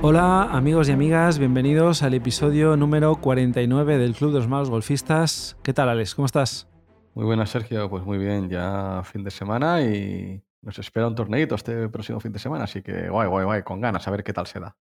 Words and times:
Hola 0.00 0.44
amigos 0.44 0.88
y 0.88 0.92
amigas, 0.92 1.40
bienvenidos 1.40 2.04
al 2.04 2.14
episodio 2.14 2.76
número 2.76 3.16
49 3.16 3.98
del 3.98 4.14
Club 4.14 4.32
de 4.32 4.38
los 4.38 4.48
Malos 4.48 4.70
Golfistas. 4.70 5.58
¿Qué 5.64 5.74
tal 5.74 5.88
Alex? 5.88 6.14
¿Cómo 6.14 6.26
estás? 6.26 6.68
Muy 7.14 7.24
buenas 7.24 7.50
Sergio, 7.50 7.90
pues 7.90 8.04
muy 8.04 8.16
bien, 8.16 8.48
ya 8.48 9.02
fin 9.04 9.24
de 9.24 9.32
semana 9.32 9.82
y 9.82 10.40
nos 10.62 10.78
espera 10.78 11.08
un 11.08 11.16
torneito 11.16 11.56
este 11.56 11.88
próximo 11.88 12.20
fin 12.20 12.32
de 12.32 12.38
semana, 12.38 12.64
así 12.64 12.80
que 12.82 13.08
guay, 13.08 13.28
guay, 13.28 13.44
guay, 13.44 13.62
con 13.64 13.80
ganas, 13.80 14.06
a 14.06 14.10
ver 14.12 14.22
qué 14.22 14.32
tal 14.32 14.46
se 14.46 14.60
da. 14.60 14.76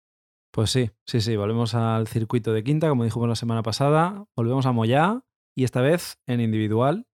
Pues 0.51 0.69
sí, 0.69 0.91
sí, 1.05 1.21
sí, 1.21 1.35
volvemos 1.35 1.73
al 1.73 2.07
circuito 2.07 2.53
de 2.53 2.63
quinta, 2.63 2.87
como 2.89 3.03
dijimos 3.03 3.27
la 3.27 3.35
semana 3.35 3.63
pasada, 3.63 4.25
volvemos 4.35 4.67
a 4.67 4.71
Moyá 4.71 5.23
y 5.55 5.63
esta 5.63 5.81
vez 5.81 6.19
en 6.27 6.39
individual, 6.39 7.07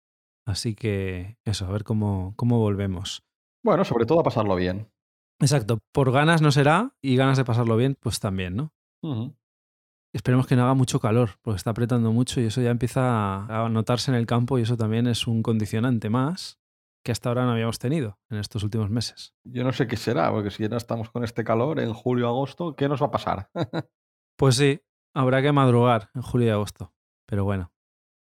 así 0.47 0.75
que 0.75 1.37
eso, 1.45 1.67
a 1.67 1.71
ver 1.71 1.85
cómo, 1.85 2.33
cómo 2.37 2.59
volvemos. 2.59 3.23
Bueno, 3.63 3.85
sobre 3.85 4.07
todo 4.07 4.21
a 4.21 4.25
pasarlo 4.25 4.57
bien. 4.57 4.91
Exacto, 5.41 5.79
por 5.93 6.13
ganas 6.13 6.43
no 6.43 6.53
será 6.53 6.95
y 7.01 7.17
ganas 7.17 7.39
de 7.39 7.45
pasarlo 7.45 7.77
bien, 7.77 7.97
pues 7.99 8.21
también, 8.21 8.57
¿no? 8.57 8.73
Esperemos 10.13 10.47
que 10.47 10.57
no 10.57 10.65
haga 10.65 10.75
mucho 10.75 11.01
calor, 11.01 11.31
porque 11.41 11.57
está 11.57 11.71
apretando 11.71 12.13
mucho 12.13 12.41
y 12.41 12.45
eso 12.45 12.61
ya 12.61 12.71
empieza 12.71 13.45
a 13.45 13.69
notarse 13.69 14.11
en 14.11 14.17
el 14.17 14.27
campo 14.27 14.59
y 14.59 14.63
eso 14.63 14.77
también 14.77 15.07
es 15.07 15.27
un 15.27 15.43
condicionante 15.43 16.11
más 16.11 16.61
que 17.03 17.13
hasta 17.13 17.31
ahora 17.31 17.45
no 17.45 17.53
habíamos 17.53 17.79
tenido 17.79 18.19
en 18.29 18.39
estos 18.39 18.63
últimos 18.63 18.91
meses. 18.91 19.35
Yo 19.45 19.65
no 19.65 19.73
sé 19.73 19.87
qué 19.87 19.97
será, 19.97 20.31
porque 20.31 20.51
si 20.51 20.69
ya 20.69 20.77
estamos 20.77 21.11
con 21.11 21.25
este 21.25 21.45
calor 21.45 21.81
en 21.81 21.95
julio, 21.95 22.29
agosto, 22.29 22.77
¿qué 22.77 22.89
nos 22.89 23.01
va 23.01 23.07
a 23.07 23.11
pasar? 23.11 23.51
pues 24.37 24.57
sí, 24.57 24.83
habrá 25.15 25.41
que 25.41 25.53
madrugar 25.53 26.11
en 26.15 26.23
julio 26.23 26.49
y 26.49 26.51
agosto, 26.51 26.93
pero 27.27 27.45
bueno. 27.45 27.73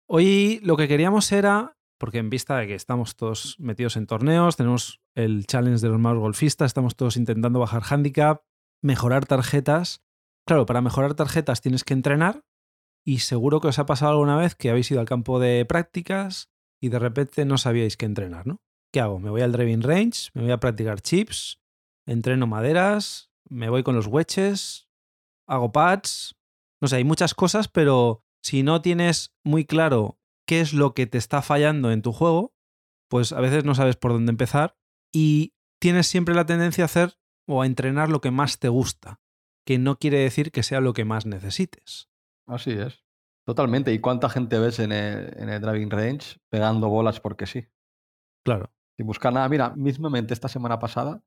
Hoy 0.09 0.61
lo 0.63 0.77
que 0.77 0.89
queríamos 0.89 1.31
era 1.31 1.76
porque 1.99 2.19
en 2.19 2.31
vista 2.31 2.57
de 2.59 2.67
que 2.67 2.75
estamos 2.75 3.17
todos 3.17 3.59
metidos 3.59 3.97
en 3.97 4.07
torneos, 4.07 4.57
tenemos 4.57 5.01
el 5.15 5.47
challenge 5.47 5.81
de 5.81 5.89
los 5.89 5.99
más 5.99 6.17
golfistas, 6.17 6.67
estamos 6.67 6.97
todos 6.97 7.17
intentando 7.17 7.59
bajar 7.59 7.83
handicap, 7.89 8.43
mejorar 8.83 9.27
tarjetas. 9.27 10.05
Claro, 10.47 10.67
para 10.67 10.81
mejorar 10.81 11.15
tarjetas 11.15 11.61
tienes 11.61 11.85
que 11.85 11.95
entrenar 11.95 12.45
y 13.05 13.21
seguro 13.21 13.61
que 13.61 13.69
os 13.69 13.79
ha 13.79 13.87
pasado 13.87 14.13
alguna 14.13 14.37
vez 14.37 14.55
que 14.55 14.71
habéis 14.71 14.91
ido 14.91 15.01
al 15.01 15.07
campo 15.07 15.39
de 15.39 15.65
prácticas 15.65 16.51
y 16.81 16.89
de 16.89 16.99
repente 16.99 17.45
no 17.45 17.57
sabíais 17.57 17.97
qué 17.97 18.07
entrenar, 18.07 18.47
¿no? 18.47 18.61
¿Qué 18.93 19.01
hago? 19.01 19.19
Me 19.19 19.31
voy 19.31 19.43
al 19.43 19.53
driving 19.53 19.83
range, 19.83 20.31
me 20.35 20.43
voy 20.43 20.51
a 20.51 20.61
practicar 20.61 21.01
chips, 21.01 21.61
entreno 22.07 22.47
maderas, 22.47 23.31
me 23.49 23.71
voy 23.71 23.83
con 23.83 23.95
los 23.95 24.07
wedges, 24.07 24.89
hago 25.47 25.73
pads, 25.73 26.37
no 26.81 26.89
sé, 26.89 26.97
hay 26.97 27.05
muchas 27.05 27.35
cosas, 27.35 27.69
pero 27.69 28.25
si 28.43 28.63
no 28.63 28.83
tienes 28.83 29.35
muy 29.45 29.65
claro 29.65 30.19
qué 30.47 30.61
es 30.61 30.73
lo 30.73 30.95
que 30.95 31.07
te 31.07 31.19
está 31.19 31.43
fallando 31.43 31.91
en 31.91 32.03
tu 32.03 32.13
juego, 32.13 32.55
pues 33.09 33.33
a 33.33 33.41
veces 33.41 33.65
no 33.65 33.75
sabes 33.75 33.97
por 33.97 34.13
dónde 34.13 34.31
empezar 34.31 34.77
y 35.13 35.55
tienes 35.81 36.07
siempre 36.07 36.35
la 36.35 36.47
tendencia 36.47 36.85
a 36.85 36.87
hacer 36.87 37.19
o 37.49 37.63
a 37.63 37.67
entrenar 37.67 38.11
lo 38.11 38.21
que 38.21 38.31
más 38.31 38.59
te 38.59 38.69
gusta, 38.69 39.21
que 39.65 39.79
no 39.79 39.99
quiere 39.99 40.19
decir 40.19 40.51
que 40.51 40.63
sea 40.63 40.81
lo 40.81 40.93
que 40.93 41.05
más 41.05 41.27
necesites. 41.27 42.09
Así 42.47 42.73
es. 42.73 43.05
Totalmente. 43.47 43.93
¿Y 43.93 44.01
cuánta 44.01 44.29
gente 44.29 44.59
ves 44.59 44.81
en 44.81 44.91
el, 44.93 45.61
driving 45.61 45.91
range 45.91 46.39
pegando 46.51 46.89
bolas 46.89 47.21
porque 47.21 47.47
sí? 47.47 47.69
Claro. 48.45 48.73
Sin 48.97 49.07
buscar 49.07 49.33
nada. 49.33 49.49
Mira, 49.49 49.75
mismamente 49.77 50.35
esta 50.35 50.49
semana 50.49 50.79
pasada 50.79 51.23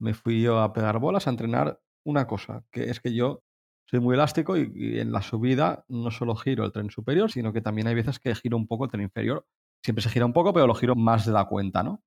me 0.00 0.14
fui 0.14 0.42
yo 0.42 0.60
a 0.60 0.72
pegar 0.72 1.00
bolas, 1.00 1.26
a 1.26 1.30
entrenar 1.30 1.80
una 2.04 2.26
cosa, 2.26 2.64
que 2.70 2.90
es 2.90 3.00
que 3.00 3.14
yo 3.14 3.42
soy 3.88 4.00
muy 4.00 4.14
elástico 4.14 4.56
y, 4.56 4.98
en 4.98 5.12
la 5.12 5.22
subida 5.22 5.84
no 5.88 6.10
solo 6.10 6.34
giro 6.34 6.64
el 6.64 6.72
tren 6.72 6.90
superior, 6.90 7.30
sino 7.30 7.52
que 7.52 7.60
también 7.60 7.86
hay 7.86 7.94
veces 7.94 8.18
que 8.18 8.34
giro 8.34 8.56
un 8.56 8.66
poco 8.66 8.84
el 8.84 8.90
tren 8.90 9.02
inferior. 9.02 9.46
Siempre 9.84 10.02
se 10.02 10.10
gira 10.10 10.26
un 10.26 10.32
poco, 10.32 10.52
pero 10.52 10.66
lo 10.66 10.74
giro 10.74 10.96
más 10.96 11.26
de 11.26 11.32
la 11.32 11.44
cuenta, 11.44 11.82
¿no? 11.82 12.02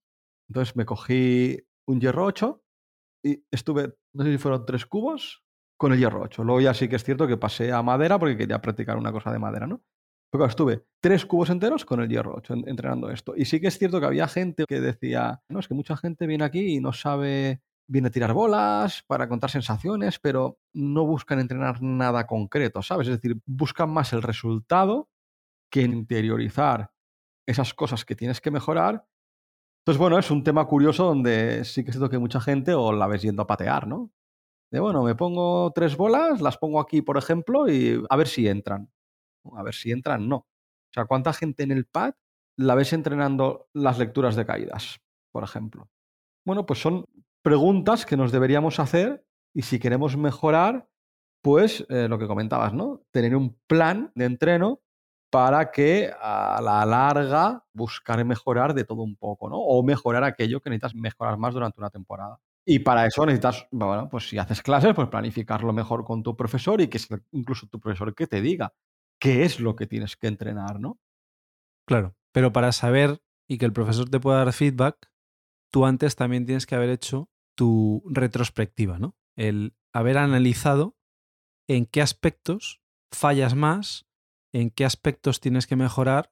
Entonces 0.50 0.76
me 0.76 0.86
cogí 0.86 1.58
un 1.88 2.02
hierro 2.02 2.26
8 2.26 2.62
y 3.24 3.44
estuve, 3.52 3.96
no 4.14 4.24
sé 4.24 4.32
si 4.32 4.38
fueron 4.38 4.66
tres 4.66 4.86
cubos 4.86 5.44
con 5.78 5.94
el 5.94 6.00
hierro 6.00 6.22
8. 6.24 6.44
Luego 6.44 6.62
ya 6.62 6.74
sí 6.74 6.90
que 6.90 6.98
es 6.98 7.04
cierto 7.04 7.28
que 7.28 7.38
pasé 7.38 7.72
a 7.72 7.82
madera 7.82 8.20
porque 8.20 8.36
quería 8.36 8.62
practicar 8.62 8.98
una 8.98 9.12
cosa 9.12 9.32
de 9.32 9.40
madera, 9.40 9.68
¿no? 9.68 9.82
Pero 10.32 10.46
estuve 10.46 10.86
tres 11.02 11.26
cubos 11.26 11.50
enteros 11.50 11.86
con 11.86 12.02
el 12.02 12.10
hierro 12.10 12.36
8 12.36 12.56
entrenando 12.68 13.10
esto. 13.10 13.34
Y 13.36 13.46
sí 13.46 13.62
que 13.62 13.68
es 13.68 13.78
cierto 13.78 14.00
que 14.00 14.06
había 14.06 14.28
gente 14.28 14.66
que 14.68 14.82
decía, 14.82 15.42
no, 15.50 15.60
es 15.60 15.68
que 15.68 15.74
mucha 15.74 15.96
gente 15.96 16.28
viene 16.28 16.44
aquí 16.44 16.76
y 16.76 16.80
no 16.82 16.94
sabe 16.94 17.62
viene 17.90 18.10
a 18.10 18.12
tirar 18.12 18.34
bolas, 18.34 19.04
para 19.08 19.28
contar 19.28 19.50
sensaciones, 19.50 20.20
pero 20.20 20.60
no 20.74 21.06
buscan 21.06 21.40
entrenar 21.40 21.82
nada 21.82 22.28
concreto, 22.28 22.84
¿sabes? 22.84 23.08
Es 23.08 23.16
decir, 23.16 23.42
buscan 23.46 23.90
más 23.90 24.14
el 24.14 24.22
resultado 24.22 25.10
que 25.72 25.82
interiorizar 25.82 26.92
esas 27.48 27.74
cosas 27.74 28.06
que 28.06 28.16
tienes 28.16 28.42
que 28.42 28.52
mejorar. 28.52 29.08
Entonces, 29.82 30.00
bueno, 30.00 30.20
es 30.20 30.30
un 30.30 30.44
tema 30.44 30.66
curioso 30.66 31.06
donde 31.06 31.66
sí 31.66 31.84
que 31.84 31.92
siento 31.92 32.12
que 32.12 32.20
mucha 32.20 32.40
gente 32.40 32.76
o 32.76 32.92
la 32.92 33.08
ves 33.08 33.24
yendo 33.24 33.42
a 33.42 33.48
patear, 33.48 33.88
¿no? 33.88 34.12
De, 34.72 34.80
bueno, 34.80 35.02
me 35.02 35.16
pongo 35.16 35.72
tres 35.74 35.98
bolas, 35.98 36.42
las 36.42 36.60
pongo 36.60 36.80
aquí, 36.80 37.02
por 37.02 37.18
ejemplo, 37.18 37.68
y 37.68 38.04
a 38.08 38.16
ver 38.16 38.28
si 38.28 38.48
entran. 38.48 38.92
A 39.56 39.64
ver 39.64 39.74
si 39.74 39.92
entran, 39.92 40.30
no. 40.30 40.36
O 40.36 40.94
sea, 40.94 41.06
¿cuánta 41.06 41.34
gente 41.34 41.64
en 41.64 41.72
el 41.72 41.86
pad 41.86 42.14
la 42.56 42.76
ves 42.76 42.94
entrenando 42.94 43.68
las 43.74 43.98
lecturas 43.98 44.36
de 44.36 44.46
caídas, 44.46 45.02
por 45.32 45.44
ejemplo? 45.44 45.90
Bueno, 46.46 46.68
pues 46.68 46.80
son 46.80 47.06
preguntas 47.42 48.06
que 48.06 48.18
nos 48.18 48.32
deberíamos 48.32 48.80
hacer 48.80 49.26
y 49.54 49.64
si 49.64 49.80
queremos 49.80 50.18
mejorar, 50.18 50.88
pues 51.42 51.86
eh, 51.90 52.08
lo 52.08 52.20
que 52.20 52.28
comentabas, 52.28 52.74
¿no? 52.74 53.02
Tener 53.12 53.36
un 53.36 53.58
plan 53.68 54.12
de 54.16 54.26
entreno 54.26 54.82
para 55.32 55.72
que 55.72 56.12
a 56.20 56.60
la 56.62 56.86
larga 56.86 57.64
buscar 57.74 58.24
mejorar 58.26 58.74
de 58.74 58.84
todo 58.84 59.04
un 59.04 59.16
poco, 59.16 59.50
¿no? 59.50 59.58
O 59.58 59.84
mejorar 59.84 60.24
aquello 60.24 60.60
que 60.60 60.70
necesitas 60.70 60.96
mejorar 60.96 61.38
más 61.38 61.54
durante 61.54 61.80
una 61.80 61.90
temporada. 61.90 62.40
Y 62.66 62.80
para 62.80 63.06
eso 63.06 63.26
necesitas, 63.26 63.68
bueno, 63.72 64.10
pues 64.10 64.30
si 64.30 64.38
haces 64.38 64.62
clases, 64.62 64.94
pues 64.94 65.08
planificarlo 65.08 65.74
mejor 65.74 66.04
con 66.04 66.24
tu 66.24 66.36
profesor 66.36 66.82
y 66.82 66.88
que 66.88 67.00
incluso 67.32 67.68
tu 67.68 67.80
profesor 67.80 68.14
que 68.14 68.28
te 68.28 68.42
diga 68.42 68.74
qué 69.20 69.44
es 69.44 69.60
lo 69.60 69.76
que 69.76 69.88
tienes 69.88 70.18
que 70.18 70.28
entrenar, 70.28 70.80
¿no? 70.80 71.00
Claro, 71.86 72.16
pero 72.32 72.52
para 72.52 72.72
saber 72.72 73.22
y 73.48 73.58
que 73.58 73.66
el 73.66 73.74
profesor 73.74 74.10
te 74.10 74.20
pueda 74.20 74.44
dar 74.44 74.54
feedback, 74.54 75.10
tú 75.72 75.86
antes 75.86 76.16
también 76.16 76.46
tienes 76.46 76.66
que 76.66 76.76
haber 76.76 76.90
hecho 76.90 77.30
tu 77.56 78.04
retrospectiva, 78.06 79.00
¿no? 79.00 79.16
El 79.36 79.76
haber 79.94 80.18
analizado 80.18 80.98
en 81.68 81.86
qué 81.86 82.02
aspectos 82.02 82.82
fallas 83.12 83.56
más, 83.56 84.08
en 84.54 84.70
qué 84.70 84.86
aspectos 84.86 85.40
tienes 85.40 85.68
que 85.68 85.76
mejorar, 85.76 86.32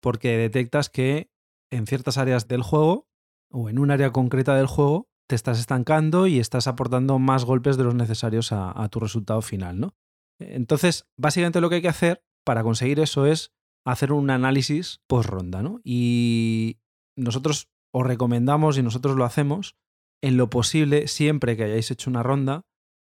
porque 0.00 0.36
detectas 0.36 0.88
que 0.88 1.30
en 1.70 1.86
ciertas 1.86 2.18
áreas 2.18 2.48
del 2.48 2.62
juego 2.62 3.08
o 3.50 3.68
en 3.68 3.78
un 3.78 3.90
área 3.90 4.12
concreta 4.12 4.54
del 4.54 4.66
juego 4.66 5.08
te 5.28 5.36
estás 5.36 5.60
estancando 5.60 6.26
y 6.26 6.40
estás 6.40 6.66
aportando 6.66 7.18
más 7.18 7.44
golpes 7.44 7.76
de 7.76 7.84
los 7.84 7.94
necesarios 7.94 8.50
a, 8.52 8.88
tu 8.88 8.98
resultado 8.98 9.42
final, 9.42 9.78
¿no? 9.78 9.94
Entonces, 10.40 11.06
básicamente 11.16 11.60
lo 11.60 11.68
que 11.68 11.76
hay 11.76 11.82
que 11.82 11.88
hacer 11.88 12.24
para 12.44 12.62
conseguir 12.62 12.98
eso 12.98 13.26
es 13.26 13.52
hacer 13.84 14.12
un 14.12 14.30
análisis 14.30 15.02
post 15.06 15.28
ronda, 15.28 15.62
¿no? 15.62 15.80
Y 15.84 16.80
nosotros 17.16 17.70
os 17.92 18.06
recomendamos 18.06 18.78
y 18.78 18.82
nosotros 18.82 19.16
lo 19.16 19.24
hacemos, 19.24 19.76
en 20.22 20.36
lo 20.36 20.50
posible, 20.50 21.08
siempre 21.08 21.56
que 21.56 21.64
hayáis 21.64 21.90
hecho 21.90 22.10
una 22.10 22.22
ronda, 22.22 22.66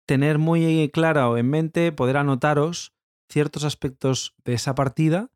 tener 0.06 0.38
muy 0.38 0.90
clara 0.92 1.28
o 1.28 1.36
en 1.36 1.48
mente, 1.48 1.92
poder 1.92 2.16
anotaros 2.16 2.92
ciertos 3.30 3.64
aspectos 3.64 4.34
de 4.44 4.54
esa 4.54 4.74
partida 4.74 5.30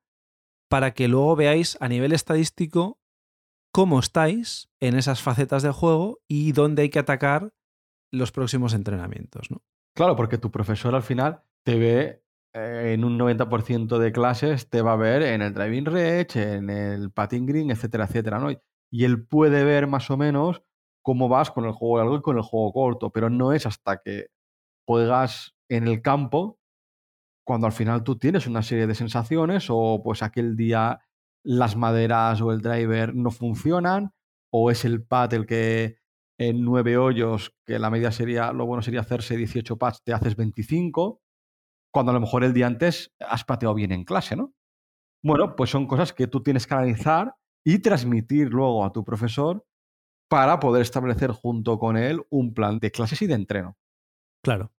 para 0.68 0.94
que 0.94 1.08
luego 1.08 1.36
veáis 1.36 1.76
a 1.80 1.88
nivel 1.88 2.12
estadístico 2.12 2.98
cómo 3.72 3.98
estáis 3.98 4.68
en 4.80 4.96
esas 4.96 5.22
facetas 5.22 5.62
de 5.62 5.70
juego 5.70 6.20
y 6.28 6.52
dónde 6.52 6.82
hay 6.82 6.90
que 6.90 6.98
atacar 6.98 7.52
los 8.12 8.32
próximos 8.32 8.74
entrenamientos. 8.74 9.50
¿no? 9.50 9.62
Claro, 9.94 10.16
porque 10.16 10.38
tu 10.38 10.50
profesor 10.50 10.94
al 10.94 11.02
final 11.02 11.42
te 11.64 11.78
ve 11.78 12.22
eh, 12.52 12.92
en 12.94 13.04
un 13.04 13.18
90% 13.18 13.98
de 13.98 14.12
clases, 14.12 14.68
te 14.68 14.82
va 14.82 14.92
a 14.92 14.96
ver 14.96 15.22
en 15.22 15.42
el 15.42 15.54
driving 15.54 15.86
range, 15.86 16.54
en 16.54 16.70
el 16.70 17.10
patting 17.10 17.46
green, 17.46 17.70
etcétera, 17.70 18.04
etcétera. 18.04 18.38
¿no? 18.38 18.50
Y 18.94 19.04
él 19.04 19.26
puede 19.26 19.64
ver 19.64 19.88
más 19.88 20.08
o 20.12 20.16
menos 20.16 20.62
cómo 21.02 21.28
vas 21.28 21.50
con 21.50 21.64
el 21.64 21.72
juego 21.72 21.98
largo 21.98 22.16
y 22.16 22.22
con 22.22 22.36
el 22.36 22.44
juego 22.44 22.72
corto, 22.72 23.10
pero 23.10 23.28
no 23.28 23.52
es 23.52 23.66
hasta 23.66 24.00
que 24.00 24.28
juegas 24.86 25.56
en 25.68 25.88
el 25.88 26.00
campo 26.00 26.60
cuando 27.44 27.66
al 27.66 27.72
final 27.72 28.04
tú 28.04 28.16
tienes 28.18 28.46
una 28.46 28.62
serie 28.62 28.86
de 28.86 28.94
sensaciones 28.94 29.66
o 29.68 30.00
pues 30.04 30.22
aquel 30.22 30.54
día 30.54 31.00
las 31.42 31.74
maderas 31.74 32.40
o 32.40 32.52
el 32.52 32.60
driver 32.60 33.16
no 33.16 33.32
funcionan 33.32 34.12
o 34.52 34.70
es 34.70 34.84
el 34.84 35.02
pad 35.04 35.34
el 35.34 35.44
que 35.44 35.96
en 36.38 36.64
nueve 36.64 36.96
hoyos, 36.96 37.52
que 37.66 37.80
la 37.80 37.90
media 37.90 38.12
sería, 38.12 38.52
lo 38.52 38.64
bueno 38.64 38.82
sería 38.82 39.00
hacerse 39.00 39.36
18 39.36 39.76
pads, 39.76 40.04
te 40.04 40.12
haces 40.12 40.36
25, 40.36 41.20
cuando 41.92 42.10
a 42.10 42.14
lo 42.14 42.20
mejor 42.20 42.44
el 42.44 42.54
día 42.54 42.68
antes 42.68 43.12
has 43.18 43.42
pateado 43.42 43.74
bien 43.74 43.90
en 43.90 44.04
clase, 44.04 44.36
¿no? 44.36 44.54
Bueno, 45.20 45.56
pues 45.56 45.70
son 45.70 45.88
cosas 45.88 46.12
que 46.12 46.28
tú 46.28 46.44
tienes 46.44 46.68
que 46.68 46.74
analizar 46.74 47.34
y 47.64 47.78
transmitir 47.78 48.50
luego 48.50 48.84
a 48.84 48.92
tu 48.92 49.04
profesor 49.04 49.66
para 50.28 50.60
poder 50.60 50.82
establecer 50.82 51.30
junto 51.30 51.78
con 51.78 51.96
él 51.96 52.22
un 52.30 52.54
plan 52.54 52.78
de 52.78 52.90
clases 52.90 53.22
y 53.22 53.26
de 53.26 53.34
entreno. 53.34 53.78
Claro. 54.42 54.72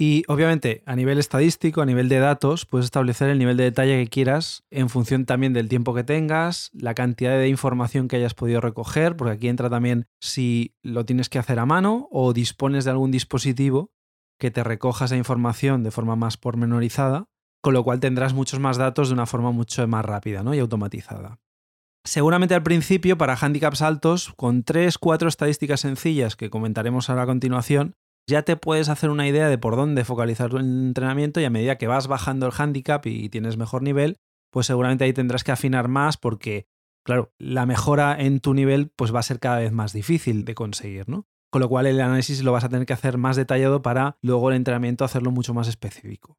Y 0.00 0.22
obviamente 0.28 0.84
a 0.86 0.94
nivel 0.94 1.18
estadístico, 1.18 1.82
a 1.82 1.86
nivel 1.86 2.08
de 2.08 2.20
datos, 2.20 2.66
puedes 2.66 2.84
establecer 2.84 3.30
el 3.30 3.38
nivel 3.40 3.56
de 3.56 3.64
detalle 3.64 4.00
que 4.00 4.08
quieras 4.08 4.64
en 4.70 4.88
función 4.88 5.26
también 5.26 5.52
del 5.52 5.68
tiempo 5.68 5.92
que 5.92 6.04
tengas, 6.04 6.70
la 6.72 6.94
cantidad 6.94 7.36
de 7.36 7.48
información 7.48 8.06
que 8.06 8.14
hayas 8.14 8.34
podido 8.34 8.60
recoger, 8.60 9.16
porque 9.16 9.32
aquí 9.32 9.48
entra 9.48 9.68
también 9.68 10.06
si 10.20 10.76
lo 10.82 11.04
tienes 11.04 11.28
que 11.28 11.40
hacer 11.40 11.58
a 11.58 11.66
mano 11.66 12.08
o 12.12 12.32
dispones 12.32 12.84
de 12.84 12.92
algún 12.92 13.10
dispositivo 13.10 13.90
que 14.38 14.52
te 14.52 14.62
recoja 14.62 15.06
esa 15.06 15.16
información 15.16 15.82
de 15.82 15.90
forma 15.90 16.14
más 16.14 16.36
pormenorizada, 16.36 17.24
con 17.60 17.74
lo 17.74 17.82
cual 17.82 17.98
tendrás 17.98 18.34
muchos 18.34 18.60
más 18.60 18.76
datos 18.76 19.08
de 19.08 19.14
una 19.14 19.26
forma 19.26 19.50
mucho 19.50 19.84
más 19.88 20.04
rápida 20.04 20.44
¿no? 20.44 20.54
y 20.54 20.60
automatizada. 20.60 21.40
Seguramente 22.08 22.54
al 22.54 22.62
principio, 22.62 23.18
para 23.18 23.36
handicaps 23.38 23.82
altos, 23.82 24.32
con 24.34 24.64
3-4 24.64 25.28
estadísticas 25.28 25.80
sencillas 25.80 26.36
que 26.36 26.48
comentaremos 26.48 27.10
ahora 27.10 27.24
a 27.24 27.26
continuación, 27.26 27.96
ya 28.26 28.44
te 28.44 28.56
puedes 28.56 28.88
hacer 28.88 29.10
una 29.10 29.28
idea 29.28 29.50
de 29.50 29.58
por 29.58 29.76
dónde 29.76 30.06
focalizar 30.06 30.48
tu 30.48 30.56
entrenamiento 30.56 31.38
y 31.38 31.44
a 31.44 31.50
medida 31.50 31.76
que 31.76 31.86
vas 31.86 32.06
bajando 32.06 32.46
el 32.46 32.54
handicap 32.56 33.04
y 33.04 33.28
tienes 33.28 33.58
mejor 33.58 33.82
nivel, 33.82 34.16
pues 34.50 34.66
seguramente 34.66 35.04
ahí 35.04 35.12
tendrás 35.12 35.44
que 35.44 35.52
afinar 35.52 35.88
más 35.88 36.16
porque, 36.16 36.66
claro, 37.04 37.34
la 37.38 37.66
mejora 37.66 38.18
en 38.18 38.40
tu 38.40 38.54
nivel 38.54 38.90
pues 38.96 39.14
va 39.14 39.20
a 39.20 39.22
ser 39.22 39.38
cada 39.38 39.58
vez 39.58 39.72
más 39.72 39.92
difícil 39.92 40.46
de 40.46 40.54
conseguir, 40.54 41.10
¿no? 41.10 41.26
Con 41.50 41.60
lo 41.60 41.68
cual 41.68 41.84
el 41.84 42.00
análisis 42.00 42.42
lo 42.42 42.52
vas 42.52 42.64
a 42.64 42.70
tener 42.70 42.86
que 42.86 42.94
hacer 42.94 43.18
más 43.18 43.36
detallado 43.36 43.82
para 43.82 44.16
luego 44.22 44.48
el 44.48 44.56
entrenamiento 44.56 45.04
hacerlo 45.04 45.30
mucho 45.30 45.52
más 45.52 45.68
específico. 45.68 46.38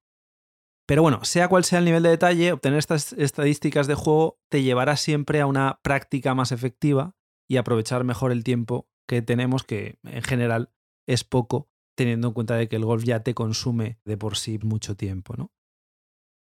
Pero 0.90 1.04
bueno, 1.04 1.24
sea 1.24 1.50
cual 1.50 1.64
sea 1.66 1.78
el 1.78 1.86
nivel 1.86 2.02
de 2.02 2.10
detalle, 2.10 2.52
obtener 2.52 2.80
estas 2.80 3.14
estadísticas 3.14 3.86
de 3.86 3.94
juego 3.94 4.40
te 4.50 4.64
llevará 4.64 4.98
siempre 4.98 5.40
a 5.40 5.46
una 5.46 5.80
práctica 5.84 6.34
más 6.34 6.52
efectiva 6.52 7.16
y 7.48 7.58
aprovechar 7.58 8.04
mejor 8.04 8.32
el 8.32 8.44
tiempo 8.44 8.90
que 9.08 9.22
tenemos, 9.22 9.64
que 9.64 10.00
en 10.02 10.24
general 10.24 10.72
es 11.08 11.24
poco, 11.24 11.70
teniendo 11.96 12.30
en 12.30 12.34
cuenta 12.34 12.56
de 12.56 12.68
que 12.68 12.78
el 12.78 12.86
golf 12.86 13.04
ya 13.04 13.20
te 13.20 13.36
consume 13.36 14.00
de 14.04 14.18
por 14.18 14.36
sí 14.36 14.58
mucho 14.64 14.98
tiempo, 14.98 15.36
¿no? 15.38 15.52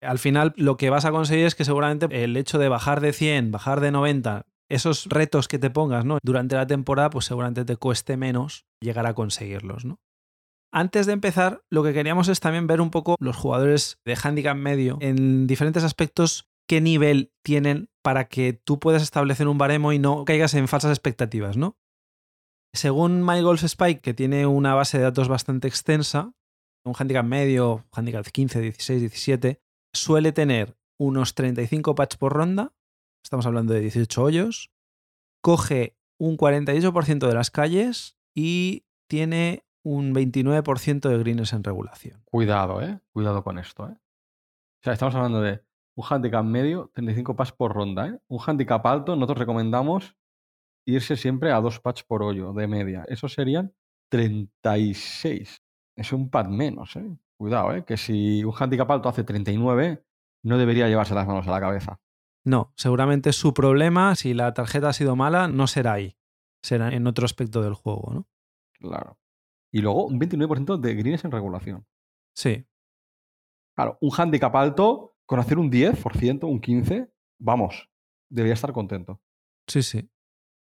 Al 0.01 0.17
final 0.17 0.55
lo 0.57 0.77
que 0.77 0.89
vas 0.89 1.05
a 1.05 1.11
conseguir 1.11 1.45
es 1.45 1.53
que 1.53 1.63
seguramente 1.63 2.23
el 2.23 2.35
hecho 2.35 2.57
de 2.57 2.69
bajar 2.69 3.01
de 3.01 3.13
100, 3.13 3.51
bajar 3.51 3.81
de 3.81 3.91
90, 3.91 4.47
esos 4.67 5.05
retos 5.05 5.47
que 5.47 5.59
te 5.59 5.69
pongas 5.69 6.05
¿no? 6.05 6.17
durante 6.23 6.55
la 6.55 6.65
temporada, 6.65 7.11
pues 7.11 7.25
seguramente 7.25 7.65
te 7.65 7.77
cueste 7.77 8.17
menos 8.17 8.65
llegar 8.81 9.05
a 9.05 9.13
conseguirlos. 9.13 9.85
¿no? 9.85 9.99
Antes 10.71 11.07
de 11.07 11.13
empezar, 11.13 11.63
lo 11.69 11.83
que 11.83 11.93
queríamos 11.93 12.27
es 12.27 12.39
también 12.39 12.67
ver 12.67 12.79
un 12.79 12.91
poco 12.91 13.15
los 13.19 13.35
jugadores 13.35 13.99
de 14.05 14.17
handicap 14.21 14.55
medio 14.55 14.97
en 15.01 15.47
diferentes 15.47 15.83
aspectos, 15.83 16.47
qué 16.67 16.79
nivel 16.79 17.31
tienen 17.43 17.89
para 18.03 18.27
que 18.27 18.53
tú 18.53 18.79
puedas 18.79 19.01
establecer 19.01 19.47
un 19.47 19.57
baremo 19.57 19.93
y 19.93 19.99
no 19.99 20.25
caigas 20.25 20.53
en 20.53 20.67
falsas 20.67 20.91
expectativas, 20.91 21.57
¿no? 21.57 21.77
Según 22.73 23.25
MyGolfSpike, 23.25 24.01
que 24.01 24.13
tiene 24.13 24.45
una 24.45 24.75
base 24.75 24.99
de 24.99 25.05
datos 25.05 25.27
bastante 25.27 25.67
extensa, 25.67 26.33
un 26.85 26.93
handicap 26.97 27.25
medio, 27.25 27.87
handicap 27.91 28.25
15, 28.25 28.61
16, 28.61 28.99
17, 29.01 29.61
suele 29.93 30.31
tener 30.31 30.77
unos 30.99 31.33
35 31.33 31.95
patch 31.95 32.17
por 32.17 32.33
ronda, 32.33 32.73
estamos 33.23 33.47
hablando 33.47 33.73
de 33.73 33.79
18 33.79 34.21
hoyos, 34.21 34.71
coge 35.41 35.97
un 36.19 36.37
48% 36.37 37.27
de 37.27 37.33
las 37.33 37.49
calles 37.49 38.17
y 38.35 38.85
tiene 39.09 39.63
un 39.83 40.13
29% 40.13 41.09
de 41.09 41.17
greens 41.17 41.53
en 41.53 41.63
regulación. 41.63 42.21
Cuidado, 42.25 42.81
¿eh? 42.81 42.99
Cuidado 43.11 43.43
con 43.43 43.59
esto, 43.59 43.87
¿eh? 43.87 43.93
O 43.93 44.83
sea, 44.83 44.93
estamos 44.93 45.15
hablando 45.15 45.41
de 45.41 45.61
un 45.95 46.05
handicap 46.09 46.45
medio, 46.45 46.91
35 46.93 47.35
patch 47.35 47.51
por 47.51 47.73
ronda, 47.73 48.07
¿eh? 48.07 48.19
Un 48.27 48.39
handicap 48.45 48.85
alto, 48.85 49.15
nosotros 49.15 49.39
recomendamos 49.39 50.15
irse 50.85 51.17
siempre 51.17 51.51
a 51.51 51.61
dos 51.61 51.79
patch 51.79 52.03
por 52.07 52.23
hoyo 52.23 52.53
de 52.53 52.67
media. 52.67 53.05
Eso 53.07 53.27
serían 53.27 53.73
36. 54.09 55.61
Es 55.95 56.13
un 56.13 56.29
pad 56.29 56.47
menos, 56.47 56.95
¿eh? 56.95 57.17
Cuidado, 57.37 57.73
¿eh? 57.73 57.85
Que 57.85 57.97
si 57.97 58.43
un 58.43 58.53
handicap 58.57 58.89
alto 58.91 59.09
hace 59.09 59.23
39, 59.23 60.03
no 60.43 60.57
debería 60.57 60.87
llevarse 60.87 61.13
las 61.13 61.27
manos 61.27 61.47
a 61.47 61.51
la 61.51 61.59
cabeza. 61.59 61.99
No, 62.45 62.73
seguramente 62.75 63.33
su 63.33 63.53
problema, 63.53 64.15
si 64.15 64.33
la 64.33 64.53
tarjeta 64.53 64.89
ha 64.89 64.93
sido 64.93 65.15
mala, 65.15 65.47
no 65.47 65.67
será 65.67 65.93
ahí. 65.93 66.17
Será 66.63 66.89
en 66.89 67.05
otro 67.07 67.25
aspecto 67.25 67.61
del 67.61 67.73
juego, 67.73 68.11
¿no? 68.13 68.27
Claro. 68.79 69.18
Y 69.71 69.81
luego 69.81 70.05
un 70.05 70.19
29% 70.19 70.77
de 70.77 70.95
greens 70.95 71.25
en 71.25 71.31
regulación. 71.31 71.85
Sí. 72.35 72.65
Claro, 73.75 73.97
un 74.01 74.11
handicap 74.15 74.55
alto, 74.55 75.15
con 75.25 75.39
hacer 75.39 75.57
un 75.57 75.71
10%, 75.71 76.43
un 76.43 76.61
15%, 76.61 77.11
vamos, 77.39 77.89
debería 78.29 78.53
estar 78.53 78.73
contento. 78.73 79.21
Sí, 79.67 79.83
sí 79.83 80.09